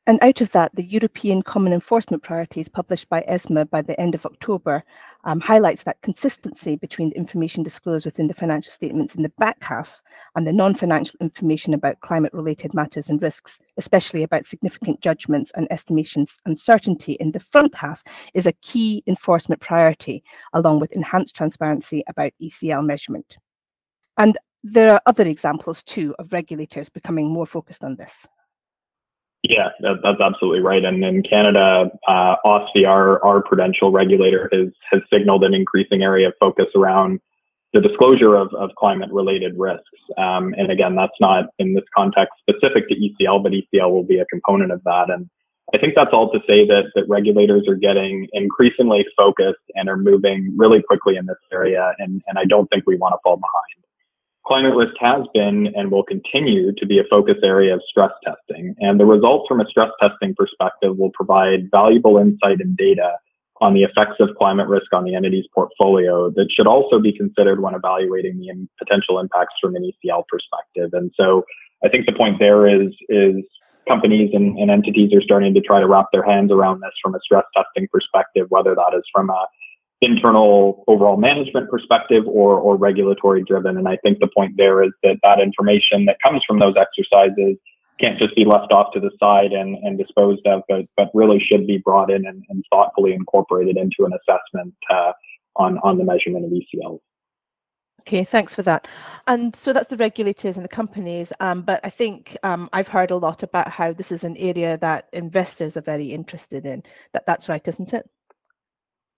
And 0.09 0.23
out 0.23 0.41
of 0.41 0.53
that, 0.53 0.73
the 0.73 0.85
European 0.85 1.43
Common 1.43 1.73
Enforcement 1.73 2.23
Priorities 2.23 2.69
published 2.69 3.09
by 3.09 3.23
ESMA 3.23 3.65
by 3.65 3.83
the 3.83 4.01
end 4.01 4.15
of 4.15 4.25
October 4.25 4.85
um, 5.25 5.41
highlights 5.41 5.83
that 5.83 6.01
consistency 6.01 6.77
between 6.77 7.11
the 7.11 7.17
information 7.17 7.65
disclosed 7.65 8.05
within 8.05 8.29
the 8.29 8.35
financial 8.35 8.71
statements 8.71 9.17
in 9.17 9.25
the 9.25 9.33
back 9.39 9.61
half 9.65 10.01
and 10.37 10.47
the 10.47 10.53
non-financial 10.53 11.17
information 11.21 11.75
about 11.75 11.99
climate-related 12.03 12.73
matters 12.73 13.09
and 13.09 13.21
risks, 13.21 13.59
especially 13.79 14.23
about 14.23 14.47
significant 14.47 15.01
judgments 15.01 15.51
and 15.57 15.66
estimations 15.73 16.38
uncertainty 16.47 17.14
in 17.14 17.33
the 17.33 17.40
front 17.40 17.75
half 17.75 18.01
is 18.33 18.47
a 18.47 18.53
key 18.62 19.03
enforcement 19.09 19.61
priority, 19.61 20.23
along 20.53 20.79
with 20.79 20.92
enhanced 20.92 21.35
transparency 21.35 22.05
about 22.07 22.31
ECL 22.40 22.87
measurement. 22.87 23.37
And 24.19 24.38
there 24.62 24.92
are 24.95 25.03
other 25.07 25.27
examples 25.27 25.83
too 25.83 26.14
of 26.21 26.33
regulators 26.33 26.88
becoming 26.88 27.27
more 27.27 27.47
focused 27.47 27.83
on 27.83 27.97
this. 27.97 28.25
Yeah, 29.42 29.68
that, 29.81 29.99
that's 30.03 30.20
absolutely 30.20 30.61
right. 30.61 30.85
And 30.85 31.05
in 31.05 31.22
Canada, 31.22 31.90
uh, 32.09 32.37
OSFI, 32.44 32.87
our, 32.88 33.25
our 33.25 33.42
prudential 33.42 33.92
regulator, 33.92 34.49
has, 34.53 34.68
has 34.90 35.03
signaled 35.12 35.44
an 35.44 35.55
increasing 35.55 36.03
area 36.03 36.29
of 36.29 36.35
focus 36.40 36.66
around 36.75 37.20
the 37.72 37.81
disclosure 37.81 38.35
of, 38.35 38.53
of 38.55 38.70
climate 38.77 39.11
related 39.12 39.55
risks. 39.57 39.85
Um, 40.16 40.55
and 40.57 40.70
again, 40.70 40.96
that's 40.96 41.16
not 41.20 41.46
in 41.59 41.75
this 41.75 41.85
context 41.94 42.33
specific 42.40 42.88
to 42.88 42.94
ECL, 42.94 43.42
but 43.42 43.53
ECL 43.53 43.90
will 43.90 44.05
be 44.05 44.18
a 44.18 44.25
component 44.27 44.72
of 44.72 44.83
that. 44.85 45.11
And 45.11 45.29
I 45.75 45.79
think 45.79 45.94
that's 45.94 46.12
all 46.12 46.33
to 46.33 46.40
say 46.46 46.66
that, 46.66 46.85
that 46.94 47.05
regulators 47.09 47.68
are 47.68 47.75
getting 47.75 48.29
increasingly 48.33 49.05
focused 49.18 49.59
and 49.75 49.88
are 49.88 49.96
moving 49.96 50.55
really 50.57 50.83
quickly 50.83 51.16
in 51.16 51.27
this 51.27 51.37
area. 51.53 51.92
And, 51.99 52.22
and 52.27 52.38
I 52.38 52.44
don't 52.44 52.66
think 52.68 52.85
we 52.87 52.96
want 52.96 53.12
to 53.12 53.18
fall 53.22 53.37
behind. 53.37 53.85
Climate 54.46 54.74
risk 54.76 54.94
has 55.00 55.22
been 55.35 55.72
and 55.74 55.90
will 55.90 56.04
continue 56.04 56.72
to 56.74 56.87
be 56.87 57.00
a 57.00 57.04
focus 57.11 57.37
area 57.42 57.74
of 57.74 57.82
stress 57.88 58.12
testing, 58.24 58.76
and 58.78 59.00
the 59.00 59.04
results 59.04 59.46
from 59.48 59.61
a 59.61 59.66
stress 59.66 59.90
testing 60.00 60.35
perspective 60.37 60.96
will 60.96 61.11
provide 61.14 61.68
valuable 61.72 62.16
insight 62.18 62.61
and 62.61 62.76
data 62.76 63.16
on 63.61 63.74
the 63.74 63.82
effects 63.82 64.16
of 64.20 64.28
climate 64.38 64.68
risk 64.68 64.92
on 64.92 65.04
the 65.04 65.14
entity's 65.14 65.46
portfolio 65.52 66.30
that 66.30 66.46
should 66.50 66.66
also 66.66 67.00
be 67.00 67.12
considered 67.12 67.61
when 67.61 67.74
evaluating 67.74 68.38
the 68.38 68.68
potential 68.78 69.18
impacts 69.18 69.54
from 69.61 69.74
an 69.74 69.82
ECL 69.82 70.24
perspective. 70.28 70.90
And 70.92 71.11
so 71.16 71.44
I 71.85 71.88
think 71.88 72.06
the 72.06 72.12
point 72.12 72.38
there 72.38 72.68
is, 72.68 72.92
is 73.09 73.42
companies 73.88 74.30
and, 74.32 74.59
and 74.59 74.70
entities 74.70 75.12
are 75.14 75.22
starting 75.22 75.54
to 75.54 75.61
try 75.61 75.80
to 75.80 75.88
wrap 75.88 76.06
their 76.12 76.22
hands 76.22 76.52
around 76.52 76.80
this 76.80 76.92
from 77.02 77.14
a 77.14 77.20
stress 77.20 77.44
testing 77.56 77.88
perspective, 77.90 78.46
whether 78.50 78.74
that 78.74 78.92
is 78.96 79.02
from 79.12 79.30
a 79.30 79.46
internal 80.00 80.85
overall 80.88 81.16
management 81.16 81.70
perspective 81.70 82.24
or, 82.26 82.59
or 82.59 82.76
regulatory 82.76 83.42
driven. 83.42 83.78
And 83.78 83.88
I 83.88 83.96
think 83.96 84.18
the 84.18 84.28
point 84.37 84.54
there 84.56 84.82
is 84.82 84.92
that 85.02 85.16
that 85.22 85.40
information 85.40 86.04
that 86.04 86.18
comes 86.24 86.42
from 86.46 86.59
those 86.59 86.74
exercises 86.76 87.56
can't 87.98 88.18
just 88.18 88.37
be 88.37 88.44
left 88.44 88.72
off 88.72 88.92
to 88.92 89.00
the 89.00 89.11
side 89.18 89.52
and, 89.52 89.76
and 89.76 89.98
disposed 89.98 90.46
of, 90.46 90.62
but, 90.68 90.85
but 90.96 91.09
really 91.14 91.40
should 91.40 91.66
be 91.66 91.78
brought 91.78 92.11
in 92.11 92.26
and, 92.26 92.44
and 92.50 92.62
thoughtfully 92.70 93.14
incorporated 93.14 93.78
into 93.78 94.04
an 94.04 94.12
assessment 94.12 94.74
uh, 94.90 95.12
on, 95.56 95.78
on 95.78 95.96
the 95.96 96.04
measurement 96.04 96.44
of 96.44 96.50
ECLs. 96.50 97.00
Okay, 98.00 98.22
thanks 98.22 98.54
for 98.54 98.62
that. 98.62 98.87
And 99.26 99.56
so 99.56 99.72
that's 99.72 99.88
the 99.88 99.96
regulators 99.96 100.56
and 100.56 100.64
the 100.64 100.68
companies. 100.68 101.32
Um, 101.40 101.62
but 101.62 101.80
I 101.82 101.90
think 101.90 102.37
um, 102.44 102.68
I've 102.72 102.87
heard 102.87 103.11
a 103.11 103.16
lot 103.16 103.42
about 103.42 103.68
how 103.68 103.92
this 103.92 104.12
is 104.12 104.22
an 104.22 104.37
area 104.37 104.78
that 104.78 105.09
investors 105.12 105.76
are 105.76 105.82
very 105.82 106.12
interested 106.12 106.66
in. 106.66 106.85
That 107.14 107.24
that's 107.26 107.48
right, 107.48 107.66
isn't 107.66 107.94
it? 107.94 108.09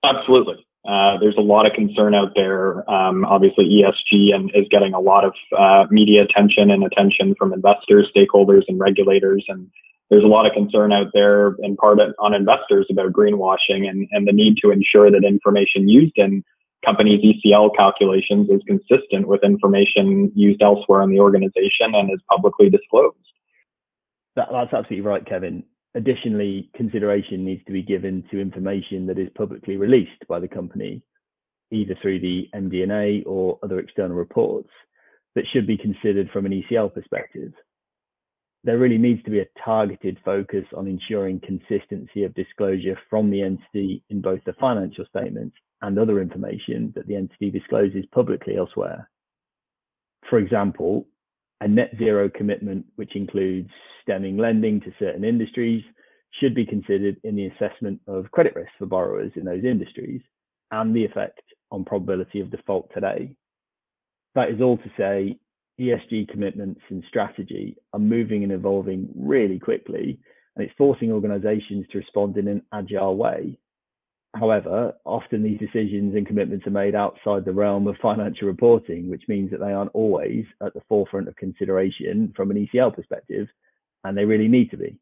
Absolutely. 0.05 0.67
Uh, 0.89 1.19
there's 1.21 1.37
a 1.37 1.43
lot 1.43 1.67
of 1.67 1.73
concern 1.73 2.15
out 2.15 2.33
there. 2.35 2.89
Um, 2.91 3.25
obviously, 3.25 3.67
ESG 3.67 4.35
and 4.35 4.51
is 4.55 4.67
getting 4.71 4.95
a 4.95 5.01
lot 5.01 5.25
of 5.25 5.35
uh, 5.57 5.87
media 5.91 6.23
attention 6.23 6.71
and 6.71 6.85
attention 6.85 7.35
from 7.39 7.53
investors, 7.53 8.09
stakeholders, 8.15 8.63
and 8.69 8.79
regulators. 8.79 9.45
And 9.49 9.69
there's 10.09 10.25
a 10.25 10.29
lot 10.29 10.47
of 10.47 10.53
concern 10.53 10.93
out 10.93 11.09
there, 11.13 11.57
in 11.63 11.77
part 11.77 11.99
on 12.19 12.33
investors, 12.33 12.87
about 12.91 13.13
greenwashing 13.13 13.89
and, 13.89 14.09
and 14.13 14.27
the 14.27 14.33
need 14.33 14.57
to 14.63 14.71
ensure 14.71 15.11
that 15.11 15.25
information 15.25 15.89
used 15.89 16.17
in 16.17 16.43
companies' 16.85 17.21
ECL 17.23 17.77
calculations 17.77 18.49
is 18.49 18.63
consistent 18.67 19.27
with 19.27 19.43
information 19.43 20.33
used 20.35 20.63
elsewhere 20.63 21.03
in 21.03 21.11
the 21.11 21.21
organization 21.21 21.95
and 21.95 22.11
is 22.11 22.21
publicly 22.31 22.71
disclosed. 22.71 23.17
That, 24.37 24.49
that's 24.51 24.73
absolutely 24.73 25.01
right, 25.01 25.27
Kevin. 25.27 25.65
Additionally, 25.95 26.71
consideration 26.75 27.45
needs 27.45 27.65
to 27.65 27.73
be 27.73 27.83
given 27.83 28.23
to 28.31 28.41
information 28.41 29.07
that 29.07 29.19
is 29.19 29.29
publicly 29.37 29.77
released 29.77 30.27
by 30.29 30.39
the 30.39 30.49
company, 30.49 31.03
either 31.71 31.97
through 32.01 32.21
the 32.21 32.49
MD&A 32.55 33.25
or 33.25 33.59
other 33.63 33.79
external 33.79 34.17
reports, 34.17 34.71
that 35.35 35.45
should 35.53 35.67
be 35.67 35.79
considered 35.79 36.29
from 36.31 36.47
an 36.47 36.53
ECL 36.53 36.93
perspective. 36.93 37.53
There 38.65 38.79
really 38.79 38.99
needs 38.99 39.23
to 39.23 39.31
be 39.31 39.41
a 39.41 39.47
targeted 39.65 40.19
focus 40.25 40.65
on 40.77 40.89
ensuring 40.89 41.41
consistency 41.41 42.25
of 42.25 42.35
disclosure 42.35 42.99
from 43.09 43.31
the 43.31 43.43
entity 43.43 44.03
in 44.11 44.21
both 44.21 44.41
the 44.45 44.53
financial 44.55 45.07
statements 45.07 45.57
and 45.81 45.99
other 45.99 46.21
information 46.21 46.93
that 46.97 47.07
the 47.07 47.17
entity 47.17 47.51
discloses 47.51 48.05
publicly 48.13 48.57
elsewhere. 48.57 49.09
For 50.29 50.39
example, 50.39 51.07
a 51.61 51.69
net 51.69 51.93
zero 51.99 52.29
commitment, 52.29 52.87
which 52.97 53.17
includes 53.17 53.71
stemming 54.09 54.39
lending 54.39 54.81
to 54.81 54.93
certain 54.99 55.25
industries, 55.25 55.83
should 56.41 56.55
be 56.55 56.65
considered 56.65 57.17
in 57.25 57.37
the 57.37 57.47
assessment 57.47 58.01
of 58.07 58.31
credit 58.31 58.55
risk 58.55 58.71
for 58.79 58.87
borrowers 58.87 59.33
in 59.37 59.45
those 59.45 59.65
industries 59.65 60.21
and 60.71 60.95
the 60.95 61.05
effect 61.05 61.43
on 61.71 61.85
probability 61.85 62.41
of 62.41 62.51
default 62.51 62.89
today. 62.95 63.35
That 64.35 64.51
is 64.51 64.61
all 64.61 64.79
to 64.79 64.91
say, 64.97 65.39
ESG 65.81 66.29
commitments 66.29 66.81
and 66.91 67.05
strategy 67.09 67.77
are 67.93 68.01
moving 68.01 68.43
and 68.43 68.53
evolving 68.53 69.09
really 69.15 69.59
quickly, 69.59 70.19
and 70.57 70.65
it's 70.65 70.75
forcing 70.77 71.13
organizations 71.13 71.87
to 71.93 71.99
respond 71.99 72.37
in 72.37 72.49
an 72.49 72.63
agile 72.73 73.17
way 73.17 73.59
However, 74.35 74.95
often 75.05 75.43
these 75.43 75.59
decisions 75.59 76.15
and 76.15 76.27
commitments 76.27 76.67
are 76.67 76.71
made 76.71 76.95
outside 76.95 77.45
the 77.45 77.53
realm 77.53 77.87
of 77.87 77.97
financial 77.97 78.47
reporting, 78.47 79.09
which 79.09 79.23
means 79.27 79.51
that 79.51 79.59
they 79.59 79.73
aren't 79.73 79.95
always 79.95 80.45
at 80.63 80.75
the 80.75 80.83
forefront 80.89 81.29
of 81.29 81.37
consideration 81.37 82.33
from 82.37 82.51
an 82.51 82.67
ECL 82.67 82.95
perspective, 82.95 83.49
and 84.09 84.17
they 84.17 84.25
really 84.25 84.49
need 84.49 84.71
to 84.71 84.77
be. 84.77 84.99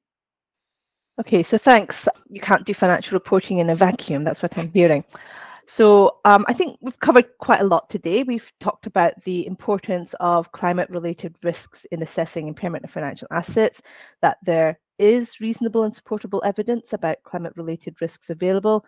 Okay, 1.18 1.42
so 1.42 1.56
thanks. 1.56 2.06
You 2.28 2.40
can't 2.40 2.66
do 2.66 2.74
financial 2.74 3.16
reporting 3.16 3.58
in 3.58 3.70
a 3.70 3.74
vacuum. 3.74 4.22
That's 4.22 4.42
what 4.42 4.58
I'm 4.58 4.70
hearing. 4.72 5.04
So 5.66 6.18
um, 6.24 6.44
I 6.46 6.52
think 6.52 6.78
we've 6.80 7.00
covered 7.00 7.26
quite 7.38 7.60
a 7.60 7.66
lot 7.66 7.88
today. 7.88 8.22
We've 8.22 8.52
talked 8.60 8.86
about 8.86 9.14
the 9.24 9.46
importance 9.46 10.14
of 10.20 10.52
climate-related 10.52 11.34
risks 11.42 11.86
in 11.90 12.02
assessing 12.02 12.46
impairment 12.46 12.84
of 12.84 12.90
financial 12.90 13.28
assets, 13.30 13.82
that 14.22 14.36
there 14.44 14.78
is 14.98 15.40
reasonable 15.40 15.84
and 15.84 15.94
supportable 15.94 16.42
evidence 16.44 16.92
about 16.92 17.22
climate-related 17.24 17.96
risks 18.00 18.30
available, 18.30 18.84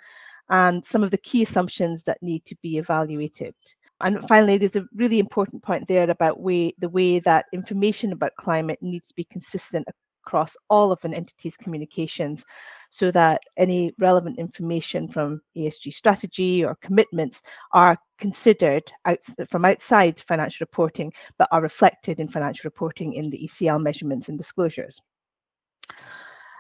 and 0.51 0.87
some 0.87 1.03
of 1.03 1.11
the 1.11 1.19
key 1.19 1.43
assumptions 1.43 2.03
that 2.05 2.23
need 2.23 2.45
to 2.45 2.57
be 2.63 2.79
evaluated. 2.79 3.55
And 4.01 4.27
finally, 4.29 4.59
there's 4.59 4.77
a 4.77 4.87
really 4.95 5.19
important 5.19 5.63
point 5.63 5.89
there 5.89 6.09
about 6.09 6.41
way, 6.41 6.75
the 6.79 6.89
way 6.89 7.19
that 7.21 7.47
information 7.53 8.13
about 8.13 8.37
climate 8.39 8.79
needs 8.81 9.09
to 9.09 9.15
be 9.15 9.25
consistent 9.25 9.89
across 10.29 10.55
all 10.69 10.93
of 10.93 11.03
an 11.05 11.15
entity's 11.15 11.57
communications 11.57 12.45
so 12.91 13.11
that 13.11 13.41
any 13.57 13.93
relevant 13.99 14.39
information 14.39 15.09
from 15.09 15.41
ESG 15.57 15.91
strategy 15.91 16.63
or 16.63 16.77
commitments 16.83 17.43
are 17.73 17.97
considered 18.19 18.83
out, 19.07 19.19
from 19.49 19.65
outside 19.65 20.21
financial 20.29 20.65
reporting 20.65 21.11
but 21.39 21.49
are 21.51 21.63
reflected 21.63 22.21
in 22.21 22.29
financial 22.29 22.69
reporting 22.69 23.15
in 23.15 23.31
the 23.31 23.39
ECL 23.43 23.83
measurements 23.83 24.29
and 24.29 24.37
disclosures. 24.37 25.01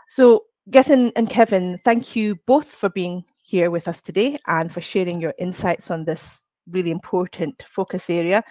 So 0.08 0.44
Gethin 0.70 1.12
and 1.16 1.28
Kevin, 1.28 1.78
thank 1.84 2.16
you 2.16 2.36
both 2.46 2.70
for 2.70 2.88
being 2.88 3.22
here 3.42 3.70
with 3.70 3.86
us 3.86 4.00
today 4.00 4.38
and 4.46 4.72
for 4.72 4.80
sharing 4.80 5.20
your 5.20 5.34
insights 5.38 5.90
on 5.90 6.04
this 6.04 6.42
really 6.70 6.90
important 6.90 7.62
focus 7.68 8.08
area. 8.08 8.42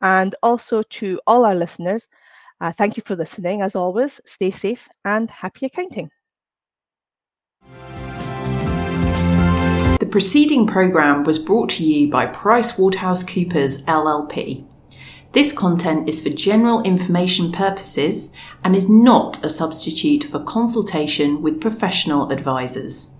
And 0.00 0.34
also 0.42 0.82
to 0.98 1.20
all 1.28 1.44
our 1.44 1.54
listeners, 1.54 2.08
uh, 2.60 2.72
thank 2.72 2.96
you 2.96 3.02
for 3.06 3.16
listening. 3.16 3.62
As 3.62 3.74
always, 3.74 4.20
stay 4.24 4.50
safe 4.50 4.88
and 5.04 5.30
happy 5.30 5.66
accounting. 5.66 6.10
The 10.00 10.08
preceding 10.10 10.66
programme 10.66 11.24
was 11.24 11.38
brought 11.38 11.70
to 11.70 11.84
you 11.84 12.10
by 12.10 12.26
PricewaterhouseCoopers 12.26 13.84
LLP. 13.84 14.66
This 15.32 15.52
content 15.52 16.08
is 16.08 16.22
for 16.22 16.30
general 16.30 16.80
information 16.82 17.50
purposes 17.50 18.32
and 18.62 18.76
is 18.76 18.88
not 18.88 19.44
a 19.44 19.48
substitute 19.48 20.22
for 20.22 20.38
consultation 20.44 21.42
with 21.42 21.60
professional 21.60 22.30
advisors. 22.30 23.18